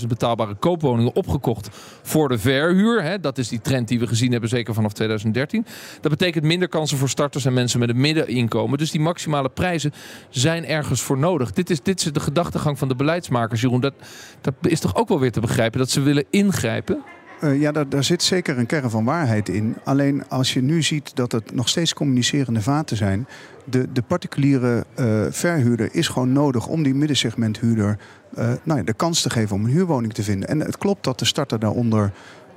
75.000 0.00 0.06
betaalbare 0.08 0.54
koopwoningen 0.54 1.14
opgekocht 1.14 1.68
voor 2.02 2.28
de 2.28 2.38
verhuur. 2.38 3.02
Hè. 3.02 3.20
Dat 3.20 3.38
is 3.38 3.48
die 3.48 3.60
trend 3.60 3.88
die 3.88 3.98
we 3.98 4.06
gezien 4.06 4.30
hebben, 4.32 4.48
zeker 4.48 4.74
vanaf 4.74 4.92
2013. 4.92 5.66
Dat 6.00 6.10
betekent 6.10 6.44
minder 6.44 6.68
kansen 6.68 6.98
voor 6.98 7.08
starters 7.08 7.44
en 7.44 7.52
mensen 7.52 7.80
met 7.80 7.88
een 7.88 8.00
middeninkomen. 8.00 8.78
Dus 8.78 8.90
die 8.90 9.00
maximale 9.00 9.33
prijzen 9.54 9.92
zijn 10.30 10.66
ergens 10.66 11.02
voor 11.02 11.18
nodig. 11.18 11.52
Dit 11.52 11.70
is, 11.70 11.82
dit 11.82 12.04
is 12.04 12.12
de 12.12 12.20
gedachtegang 12.20 12.78
van 12.78 12.88
de 12.88 12.96
beleidsmakers, 12.96 13.60
Jeroen. 13.60 13.80
Dat, 13.80 13.94
dat 14.40 14.54
is 14.60 14.80
toch 14.80 14.96
ook 14.96 15.08
wel 15.08 15.20
weer 15.20 15.32
te 15.32 15.40
begrijpen 15.40 15.78
dat 15.78 15.90
ze 15.90 16.00
willen 16.00 16.24
ingrijpen? 16.30 17.02
Uh, 17.40 17.60
ja, 17.60 17.72
daar, 17.72 17.88
daar, 17.88 18.04
zit 18.04 18.22
zeker 18.22 18.58
een 18.58 18.66
kern 18.66 18.90
van 18.90 19.04
waarheid 19.04 19.48
in. 19.48 19.76
Alleen 19.84 20.28
als 20.28 20.52
je 20.52 20.62
nu 20.62 20.82
ziet 20.82 21.16
dat 21.16 21.32
het 21.32 21.54
nog 21.54 21.68
steeds 21.68 21.94
communicerende 21.94 22.62
vaten 22.62 22.96
zijn. 22.96 23.26
De, 23.64 23.92
de 23.92 24.02
particuliere 24.02 24.84
uh, 24.98 25.24
verhuurder 25.30 25.88
is 25.92 26.08
gewoon 26.08 26.32
nodig 26.32 26.66
om 26.66 26.82
die 26.82 26.94
middensegmenthuurder 26.94 27.98
uh, 28.38 28.52
nou 28.62 28.78
ja, 28.78 28.84
de 28.84 28.92
kans 28.94 29.22
te 29.22 29.30
geven 29.30 29.56
om 29.56 29.64
een 29.64 29.70
huurwoning 29.70 30.12
te 30.12 30.22
vinden. 30.22 30.48
En 30.48 30.60
het 30.60 30.78
klopt 30.78 31.04
dat 31.04 31.18
de 31.18 31.24
starter 31.24 31.58
daaronder 31.58 32.12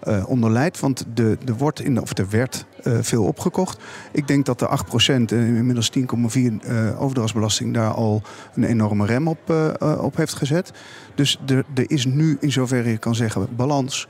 uh, 0.07 0.29
onder 0.29 0.51
leidt. 0.51 0.79
Want 0.79 1.05
de, 1.13 1.37
de 1.43 1.55
wordt 1.55 1.81
in, 1.81 2.01
of 2.01 2.17
er 2.17 2.29
werd 2.29 2.65
uh, 2.83 2.97
veel 3.01 3.23
opgekocht. 3.23 3.79
Ik 4.11 4.27
denk 4.27 4.45
dat 4.45 4.59
de 4.59 4.79
8%, 5.09 5.33
uh, 5.33 5.57
inmiddels 5.57 5.91
10,4 5.99 6.03
uh, 6.03 7.01
overdrachtsbelasting, 7.01 7.73
daar 7.73 7.91
al 7.91 8.21
een 8.55 8.63
enorme 8.63 9.05
rem 9.05 9.27
op, 9.27 9.53
op 9.99 10.15
heeft 10.15 10.33
gezet. 10.33 10.71
Dus 11.15 11.39
er 11.45 11.65
is 11.87 12.05
nu, 12.05 12.37
in 12.39 12.51
zoverre 12.51 12.89
je 12.89 12.97
kan 12.97 13.15
zeggen, 13.15 13.47
balans. 13.55 14.07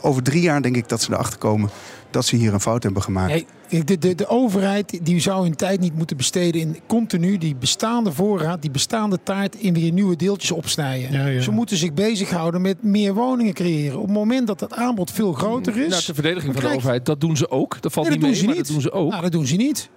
Over 0.00 0.22
drie 0.22 0.42
jaar 0.42 0.62
denk 0.62 0.76
ik 0.76 0.88
dat 0.88 1.02
ze 1.02 1.12
erachter 1.12 1.38
komen 1.38 1.70
dat 2.10 2.24
ze 2.24 2.36
hier 2.36 2.54
een 2.54 2.60
fout 2.60 2.82
hebben 2.82 3.02
gemaakt. 3.02 3.44
Nee, 3.68 3.84
de, 3.84 3.98
de, 3.98 4.14
de 4.14 4.26
overheid 4.26 5.00
die 5.02 5.20
zou 5.20 5.42
hun 5.42 5.56
tijd 5.56 5.80
niet 5.80 5.94
moeten 5.94 6.16
besteden 6.16 6.60
in 6.60 6.78
continu 6.86 7.38
die 7.38 7.56
bestaande 7.56 8.12
voorraad, 8.12 8.62
die 8.62 8.70
bestaande 8.70 9.18
taart 9.22 9.54
in 9.54 9.74
weer 9.74 9.92
nieuwe 9.92 10.16
deeltjes 10.16 10.50
opsnijden. 10.50 11.12
Ja, 11.12 11.26
ja. 11.26 11.40
Ze 11.40 11.50
moeten 11.50 11.76
zich 11.76 11.94
bezighouden 11.94 12.60
met 12.60 12.82
meer 12.82 13.14
woningen 13.14 13.54
creëren. 13.54 13.96
Op 13.96 14.04
het 14.04 14.14
moment 14.14 14.46
dat 14.46 14.60
het 14.60 14.74
aanbod 14.74 15.10
veel 15.10 15.32
groter 15.32 15.76
is. 15.76 15.88
Nou, 15.88 16.02
de 16.06 16.14
verdediging 16.14 16.54
van 16.54 16.62
de 16.62 16.76
overheid, 16.76 17.06
dat 17.06 17.20
doen 17.20 17.36
ze 17.36 17.50
ook. 17.50 17.82
Dat 17.82 17.92
valt 17.92 18.08
niet 18.08 18.20
mee, 18.20 18.44
maar 18.44 18.54
dat 18.54 18.66
doen 18.66 18.80
ze 18.80 18.92
ook. 18.92 19.10
Nou, 19.10 19.22
dat 19.22 19.32
doen 19.32 19.46
ze 19.46 19.56
niet. 19.56 19.90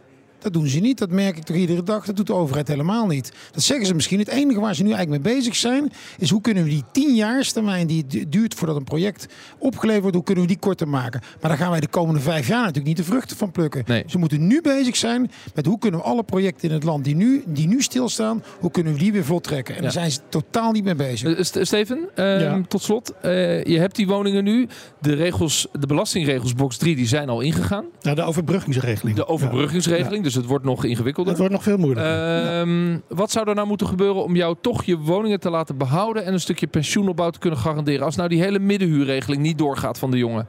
Dat 0.44 0.54
doen 0.54 0.68
ze 0.68 0.80
niet. 0.80 0.98
Dat 0.98 1.10
merk 1.10 1.38
ik 1.38 1.44
toch 1.44 1.56
iedere 1.56 1.84
dag. 1.84 2.06
Dat 2.06 2.16
doet 2.16 2.28
de 2.28 2.34
overheid 2.34 2.68
helemaal 2.68 3.08
niet. 3.08 3.32
Dat 3.52 3.64
zeggen 3.64 3.86
ze 3.86 3.94
misschien. 3.94 4.20
Het 4.20 4.28
enige 4.28 4.60
waar 4.60 4.76
ze 4.76 4.84
nu 4.84 4.92
eigenlijk 4.92 5.24
mee 5.24 5.36
bezig 5.36 5.56
zijn, 5.56 5.92
is 6.18 6.30
hoe 6.30 6.42
kunnen 6.42 6.64
we 6.64 6.70
die 6.70 6.84
tienjaarstermijn 6.92 7.88
die 7.88 8.06
het 8.08 8.32
duurt 8.32 8.54
voordat 8.54 8.76
een 8.76 8.84
project 8.84 9.28
opgeleverd 9.58 10.02
wordt, 10.02 10.16
hoe 10.16 10.26
kunnen 10.26 10.44
we 10.44 10.50
die 10.50 10.60
korter 10.60 10.88
maken. 10.88 11.22
Maar 11.42 11.50
daar 11.50 11.60
gaan 11.60 11.72
wij 11.72 11.80
de 11.80 11.88
komende 11.88 12.20
vijf 12.20 12.48
jaar 12.48 12.60
natuurlijk 12.60 12.88
niet 12.88 12.98
de 12.98 13.04
vruchten 13.04 13.38
van 13.38 13.52
plukken. 13.52 13.84
Nee. 13.86 14.04
Ze 14.08 14.18
moeten 14.18 14.48
nu 14.48 14.62
bezig 14.62 14.96
zijn 14.96 15.32
met 15.56 15.66
hoe 15.66 15.80
kunnen 15.80 16.00
we 16.00 16.06
alle 16.06 16.24
projecten 16.24 16.68
in 16.70 16.74
het 16.74 16.84
land 16.84 17.04
die 17.04 17.16
nu, 17.16 17.44
die 17.48 17.68
nu 17.68 17.82
stilstaan, 17.82 18.44
hoe 18.60 18.72
kunnen 18.72 18.94
we 18.94 19.00
die 19.00 19.12
weer 19.12 19.26
voltrekken. 19.26 19.76
En 19.76 19.82
daar 19.82 19.92
zijn 19.92 20.12
ze 20.12 20.20
totaal 20.30 20.72
niet 20.72 20.84
mee 20.84 20.96
bezig. 20.96 21.56
Uh, 21.56 21.64
Steven, 21.64 22.10
uh, 22.16 22.42
ja. 22.42 22.62
tot 22.68 22.82
slot. 22.82 23.14
Uh, 23.26 23.64
je 23.64 23.80
hebt 23.80 23.96
die 23.96 24.08
woningen 24.08 24.44
nu. 24.44 24.68
De, 25.02 25.14
regels, 25.14 25.68
de 25.80 25.88
belastingregels 25.88 26.54
box 26.54 26.78
3 26.78 26.96
die 26.96 27.08
zijn 27.08 27.30
al 27.30 27.42
ingegaan. 27.42 27.86
Nou, 28.02 28.16
de 28.16 28.24
overbruggingsregeling. 28.24 29.16
De 29.16 29.28
overbruggingsregeling. 29.28 30.24
Dus 30.24 30.33
dus 30.34 30.41
het 30.41 30.52
wordt 30.52 30.65
nog 30.65 30.84
ingewikkelder. 30.84 31.32
Het 31.32 31.41
wordt 31.41 31.54
nog 31.54 31.63
veel 31.63 31.78
moeilijker. 31.78 32.67
Uh, 32.67 32.98
wat 33.08 33.32
zou 33.32 33.50
er 33.50 33.56
nou 33.56 33.67
moeten 33.67 33.88
gebeuren 33.88 34.24
om 34.24 34.36
jou 34.36 34.56
toch 34.62 34.84
je 34.84 34.98
woningen 34.98 35.39
te 35.39 35.50
laten 35.50 35.78
behouden 35.78 36.26
en 36.26 36.34
een 36.34 36.39
stukje 36.39 36.67
pensioenopbouw 36.67 37.30
te 37.30 37.39
kunnen 37.39 37.60
garanderen? 37.60 38.06
Als 38.06 38.15
nou 38.15 38.30
die 38.30 38.41
hele 38.41 38.60
middenhuurregeling 38.60 39.41
niet 39.41 39.58
doorgaat 39.58 40.00
van 40.00 40.12
de 40.12 40.17
jongen. 40.17 40.48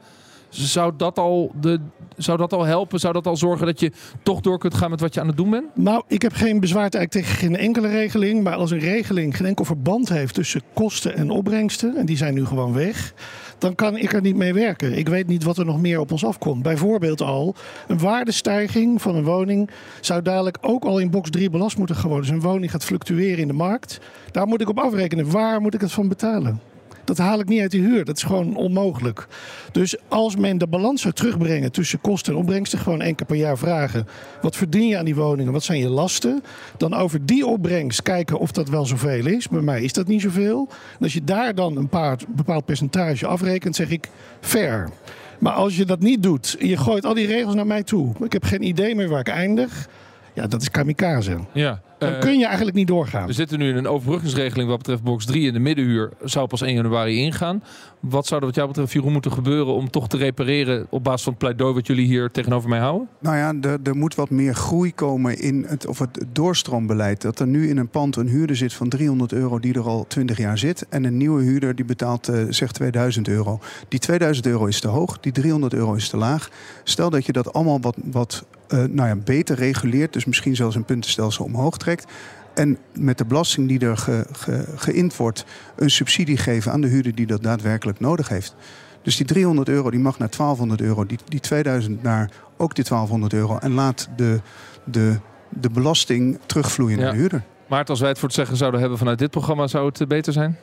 Zou 0.49 0.92
dat, 0.97 1.18
al 1.18 1.53
de, 1.61 1.81
zou 2.16 2.38
dat 2.38 2.53
al 2.53 2.64
helpen? 2.64 3.01
Zou 3.01 3.12
dat 3.12 3.27
al 3.27 3.37
zorgen 3.37 3.66
dat 3.66 3.81
je 3.81 3.92
toch 4.23 4.40
door 4.40 4.59
kunt 4.59 4.75
gaan 4.75 4.90
met 4.90 5.01
wat 5.01 5.14
je 5.14 5.20
aan 5.20 5.27
het 5.27 5.37
doen 5.37 5.51
bent? 5.51 5.77
Nou, 5.77 6.03
ik 6.09 6.23
heb 6.23 6.33
geen 6.33 6.61
bezwaar 6.61 6.90
tegen 6.90 7.25
geen 7.25 7.57
enkele 7.57 7.88
regeling. 7.88 8.42
Maar 8.42 8.55
als 8.55 8.70
een 8.70 8.79
regeling 8.79 9.37
geen 9.37 9.47
enkel 9.47 9.64
verband 9.64 10.09
heeft 10.09 10.35
tussen 10.35 10.62
kosten 10.73 11.16
en 11.16 11.31
opbrengsten, 11.31 11.97
en 11.97 12.07
die 12.07 12.16
zijn 12.16 12.35
nu 12.35 12.44
gewoon 12.44 12.73
weg, 12.73 13.14
dan 13.59 13.75
kan 13.75 13.97
ik 13.97 14.12
er 14.12 14.21
niet 14.21 14.37
mee 14.37 14.53
werken. 14.53 14.99
Ik 14.99 15.09
weet 15.09 15.27
niet 15.27 15.45
wat 15.45 15.59
er 15.59 15.64
nog 15.64 15.81
meer 15.81 16.01
op 16.01 16.12
ons 16.12 16.25
afkomt. 16.25 16.62
Bijvoorbeeld 16.62 17.21
al 17.21 17.55
een 17.88 17.99
waardestijging 17.99 19.03
van 19.03 19.14
een 19.14 19.25
woning 19.25 19.71
zou 20.01 20.23
dadelijk 20.23 20.59
ook 20.61 20.85
al 20.85 20.99
in 20.99 21.11
box 21.11 21.31
3 21.31 21.51
belast 21.51 21.79
moeten 21.79 22.01
worden. 22.03 22.21
Dus 22.21 22.29
een 22.29 22.40
woning 22.40 22.71
gaat 22.71 22.85
fluctueren 22.85 23.38
in 23.38 23.49
de 23.49 23.55
markt. 23.55 24.01
Daar 24.31 24.47
moet 24.47 24.61
ik 24.61 24.69
op 24.69 24.79
afrekenen. 24.79 25.31
Waar 25.31 25.61
moet 25.61 25.75
ik 25.75 25.81
het 25.81 25.93
van 25.93 26.09
betalen? 26.09 26.61
Dat 27.05 27.19
haal 27.19 27.40
ik 27.40 27.49
niet 27.49 27.61
uit 27.61 27.71
de 27.71 27.79
huur. 27.79 28.05
Dat 28.05 28.17
is 28.17 28.23
gewoon 28.23 28.57
onmogelijk. 28.57 29.27
Dus 29.73 29.97
als 30.09 30.37
men 30.37 30.59
de 30.59 30.67
balans 30.67 31.03
zou 31.03 31.14
terugbrengen 31.14 31.73
tussen 31.73 32.01
kosten 32.01 32.33
en 32.33 32.38
opbrengsten, 32.38 32.79
gewoon 32.79 33.01
één 33.01 33.14
keer 33.14 33.27
per 33.27 33.37
jaar 33.37 33.59
vragen: 33.59 34.07
wat 34.43 34.57
verdien 34.57 34.88
je 34.88 34.99
aan 34.99 35.05
die 35.05 35.14
woningen? 35.14 35.53
Wat 35.53 35.64
zijn 35.64 35.79
je 35.79 35.88
lasten? 35.88 36.43
Dan 36.77 36.95
over 36.95 37.27
die 37.27 37.47
opbrengst 37.47 38.03
kijken 38.03 38.38
of 38.38 38.53
dat 38.53 38.69
wel 38.69 38.87
zoveel 38.87 39.27
is. 39.27 39.49
Bij 39.49 39.61
mij 39.61 39.83
is 39.83 39.93
dat 39.93 40.07
niet 40.07 40.23
zoveel. 40.23 40.69
En 40.71 41.03
als 41.03 41.12
je 41.12 41.25
daar 41.25 41.55
dan 41.55 41.77
een 41.77 41.88
paar, 41.88 42.19
bepaald 42.29 42.64
percentage 42.64 43.27
afrekent, 43.27 43.77
zeg 43.77 43.90
ik 43.90 44.09
fair. 44.40 44.90
Maar 45.38 45.53
als 45.53 45.77
je 45.77 45.85
dat 45.85 46.01
niet 46.01 46.23
doet 46.23 46.57
je 46.59 46.77
gooit 46.77 47.05
al 47.05 47.14
die 47.14 47.27
regels 47.27 47.55
naar 47.55 47.67
mij 47.67 47.83
toe, 47.83 48.12
ik 48.25 48.33
heb 48.33 48.45
geen 48.45 48.62
idee 48.62 48.95
meer 48.95 49.09
waar 49.09 49.21
ik 49.21 49.29
eindig. 49.29 49.88
Ja, 50.33 50.47
dat 50.47 50.62
is 50.62 50.71
kamikaze. 50.71 51.38
Ja. 51.53 51.81
Dan 52.05 52.14
eh, 52.14 52.21
kun 52.21 52.38
je 52.38 52.47
eigenlijk 52.47 52.77
niet 52.77 52.87
doorgaan. 52.87 53.27
We 53.27 53.33
zitten 53.33 53.59
nu 53.59 53.69
in 53.69 53.77
een 53.77 53.88
overbruggingsregeling 53.88 54.69
wat 54.69 54.79
betreft 54.79 55.03
box 55.03 55.25
3 55.27 55.47
in 55.47 55.53
de 55.53 55.59
middenhuur 55.59 56.11
zou 56.25 56.47
pas 56.47 56.62
1 56.62 56.75
januari 56.75 57.19
ingaan. 57.19 57.62
Wat 58.09 58.27
zou 58.27 58.40
er 58.40 58.47
wat 58.47 58.55
jou 58.55 58.69
betreft, 58.69 58.93
Jeroen, 58.93 59.12
moeten 59.12 59.33
gebeuren 59.33 59.75
om 59.75 59.90
toch 59.90 60.09
te 60.09 60.17
repareren 60.17 60.87
op 60.90 61.05
basis 61.05 61.23
van 61.23 61.33
het 61.33 61.40
pleidooi 61.43 61.75
wat 61.75 61.87
jullie 61.87 62.07
hier 62.07 62.31
tegenover 62.31 62.69
mij 62.69 62.79
houden? 62.79 63.09
Nou 63.19 63.37
ja, 63.37 63.55
er, 63.71 63.79
er 63.83 63.97
moet 63.97 64.14
wat 64.14 64.31
meer 64.31 64.55
groei 64.55 64.95
komen 64.95 65.38
in 65.38 65.64
het, 65.69 65.87
of 65.87 65.99
het 65.99 66.25
doorstroombeleid. 66.33 67.23
Dat 67.23 67.38
er 67.38 67.47
nu 67.47 67.69
in 67.69 67.77
een 67.77 67.88
pand 67.88 68.17
een 68.17 68.29
huurder 68.29 68.57
zit 68.57 68.73
van 68.73 68.88
300 68.88 69.33
euro 69.33 69.59
die 69.59 69.75
er 69.75 69.87
al 69.87 70.05
20 70.09 70.38
jaar 70.38 70.59
zit. 70.59 70.87
En 70.88 71.05
een 71.05 71.17
nieuwe 71.17 71.43
huurder 71.43 71.75
die 71.75 71.85
betaalt 71.85 72.29
uh, 72.29 72.45
zegt 72.49 72.75
2000 72.75 73.29
euro. 73.29 73.61
Die 73.88 73.99
2000 73.99 74.47
euro 74.47 74.67
is 74.67 74.81
te 74.81 74.88
hoog, 74.88 75.21
die 75.21 75.33
300 75.33 75.75
euro 75.75 75.95
is 75.95 76.09
te 76.09 76.17
laag. 76.17 76.51
Stel 76.83 77.11
dat 77.11 77.27
je 77.27 77.33
dat 77.33 77.53
allemaal 77.53 77.81
wat, 77.81 77.97
wat 78.05 78.45
uh, 78.69 78.79
nou 78.79 79.09
ja, 79.09 79.17
beter 79.17 79.57
reguleert. 79.57 80.12
Dus 80.12 80.25
misschien 80.25 80.57
zelfs 80.57 80.77
een 80.77 80.85
puntenstelsel 80.85 81.45
omhoog 81.45 81.77
trekt. 81.77 82.12
En 82.55 82.79
met 82.93 83.19
de 83.19 83.25
belasting 83.25 83.69
die 83.69 83.79
er 83.79 83.97
ge, 83.97 84.27
ge, 84.33 84.64
geïnd 84.77 85.17
wordt, 85.17 85.45
een 85.77 85.90
subsidie 85.90 86.37
geven 86.37 86.73
aan 86.73 86.81
de 86.81 86.87
huurder 86.87 87.14
die 87.14 87.27
dat 87.27 87.43
daadwerkelijk 87.43 88.01
nodig 88.01 88.29
heeft. 88.29 88.55
Dus 89.03 89.17
die 89.17 89.27
300 89.27 89.69
euro 89.69 89.90
die 89.90 90.01
mag 90.01 90.19
naar 90.19 90.31
1200 90.31 90.81
euro, 90.81 91.07
die, 91.07 91.19
die 91.29 91.40
2000 91.40 92.03
naar 92.03 92.31
ook 92.57 92.75
die 92.75 92.85
1200 92.85 93.33
euro. 93.33 93.59
En 93.59 93.73
laat 93.73 94.09
de, 94.17 94.40
de, 94.85 95.19
de 95.49 95.71
belasting 95.71 96.38
terugvloeien 96.47 96.99
naar 96.99 97.12
de 97.12 97.19
huurder. 97.19 97.43
Maar 97.67 97.85
als 97.85 98.01
wij 98.01 98.09
het 98.09 98.19
voor 98.19 98.29
het 98.29 98.37
zeggen 98.37 98.57
zouden 98.57 98.81
hebben 98.81 98.99
vanuit 98.99 99.19
dit 99.19 99.31
programma, 99.31 99.67
zou 99.67 99.87
het 99.87 100.09
beter 100.09 100.33
zijn? 100.33 100.59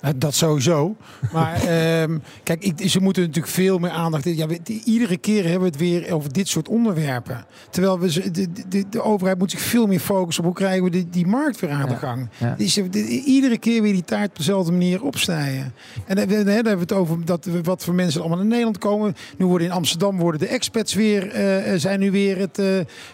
Eh, 0.00 0.10
dat 0.16 0.34
sowieso. 0.34 0.96
Maar 1.32 1.54
um, 2.02 2.22
kijk, 2.42 2.64
ik, 2.64 2.90
ze 2.90 3.00
moeten 3.00 3.22
natuurlijk 3.22 3.52
veel 3.52 3.78
meer 3.78 3.90
aandacht. 3.90 4.24
Ja, 4.24 4.46
we, 4.46 4.60
iedere 4.84 5.16
keer 5.16 5.42
hebben 5.42 5.60
we 5.60 5.66
het 5.66 5.76
weer 5.76 6.12
over 6.12 6.32
dit 6.32 6.48
soort 6.48 6.68
onderwerpen. 6.68 7.46
Terwijl 7.70 7.98
we, 7.98 8.30
de, 8.30 8.48
de, 8.68 8.84
de 8.90 9.02
overheid 9.02 9.38
moet 9.38 9.50
zich 9.50 9.60
veel 9.60 9.86
meer 9.86 10.00
focussen 10.00 10.44
op 10.44 10.50
hoe 10.50 10.58
krijgen 10.58 10.84
we 10.84 10.90
die, 10.90 11.08
die 11.10 11.26
markt 11.26 11.60
weer 11.60 11.70
aan 11.70 11.88
de 11.88 11.96
gang. 11.96 12.28
Ja. 12.38 12.54
Dus 12.58 12.78
iedere 13.24 13.58
keer 13.58 13.82
weer 13.82 13.92
die 13.92 14.04
taart 14.04 14.28
op 14.28 14.36
dezelfde 14.36 14.72
manier 14.72 15.02
opsnijden. 15.02 15.74
En 16.06 16.16
dan, 16.16 16.28
dan 16.28 16.46
hebben 16.46 16.74
we 16.74 16.80
het 16.80 16.92
over 16.92 17.24
dat 17.24 17.48
wat 17.62 17.84
voor 17.84 17.94
mensen 17.94 18.20
allemaal 18.20 18.40
in 18.40 18.48
Nederland 18.48 18.78
komen. 18.78 19.16
Nu 19.38 19.46
worden 19.46 19.66
in 19.66 19.72
Amsterdam 19.72 20.18
worden 20.18 20.40
de 20.40 20.46
expats 20.46 20.94
weer, 20.94 21.26
uh, 21.26 21.78
zijn 21.78 22.00
nu 22.00 22.10
weer 22.10 22.38
het, 22.38 22.58
uh, 22.58 22.66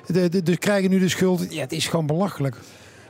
de, 0.06 0.28
de, 0.28 0.42
de, 0.42 0.56
krijgen 0.56 0.90
nu 0.90 0.98
de 0.98 1.08
schuld. 1.08 1.54
Ja, 1.54 1.60
het 1.60 1.72
is 1.72 1.86
gewoon 1.86 2.06
belachelijk. 2.06 2.56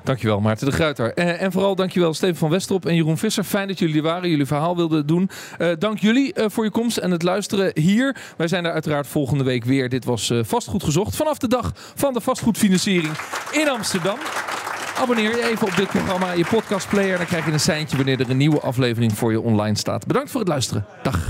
Dankjewel 0.07 0.41
Maarten 0.41 0.67
de 0.67 0.73
Gruiter. 0.73 1.15
En, 1.15 1.39
en, 1.39 1.53
vooral 1.53 1.75
dankjewel 1.75 2.15
Steven 2.15 2.37
van 2.37 2.51
Westerop 2.51 2.87
en 2.87 2.95
Jeroen 2.95 3.19
Visser. 3.19 3.45
Fijn 3.45 3.69
dat 3.69 3.79
jullie 3.79 3.97
er 3.97 4.03
waren, 4.03 4.31
jullie 4.31 4.47
verhaal 4.47 4.77
wilden 4.77 5.07
doen. 5.07 5.31
Uh, 5.59 5.73
dank 5.79 5.99
jullie 5.99 6.33
uh, 6.35 6.45
voor 6.49 6.65
je 6.65 6.71
komst 6.71 6.97
en 6.97 7.11
het 7.11 7.23
luisteren 7.23 7.71
hier. 7.81 8.17
Wij 8.37 8.49
zijn 8.49 8.65
er 8.65 8.73
uiteraard 8.73 9.07
volgende 9.07 9.45
week 9.45 9.65
weer. 9.65 9.89
Dit 9.89 10.05
was 10.05 10.31
uh, 10.31 10.45
Vastgoed 10.45 10.85
Gezocht 10.85 11.17
vanaf 11.17 11.39
de 11.39 11.49
dag 11.49 11.73
van 11.95 12.13
de 12.13 12.21
vastgoedfinanciering 12.21 13.13
in 13.53 13.69
Amsterdam. 13.69 14.19
Abonneer 14.99 15.37
je 15.37 15.49
even 15.51 15.67
op 15.67 15.77
dit 15.77 15.89
programma, 15.89 16.33
je 16.33 16.45
podcastplayer. 16.45 17.17
Dan 17.17 17.27
krijg 17.27 17.47
je 17.47 17.53
een 17.53 17.61
seintje 17.61 17.97
wanneer 17.97 18.21
er 18.21 18.31
een 18.31 18.37
nieuwe 18.37 18.61
aflevering 18.61 19.13
voor 19.13 19.31
je 19.31 19.41
online 19.41 19.77
staat. 19.77 20.07
Bedankt 20.07 20.31
voor 20.31 20.41
het 20.41 20.49
luisteren. 20.49 20.87
Dag. 21.03 21.29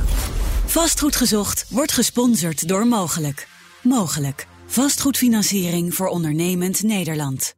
Vastgoed 0.67 1.17
Gezocht 1.17 1.67
wordt 1.71 1.93
gesponsord 1.93 2.69
door 2.69 2.87
Mogelijk. 2.87 3.49
Mogelijk. 3.83 4.47
Vastgoedfinanciering 4.67 5.95
voor 5.95 6.07
ondernemend 6.07 6.83
Nederland. 6.83 7.55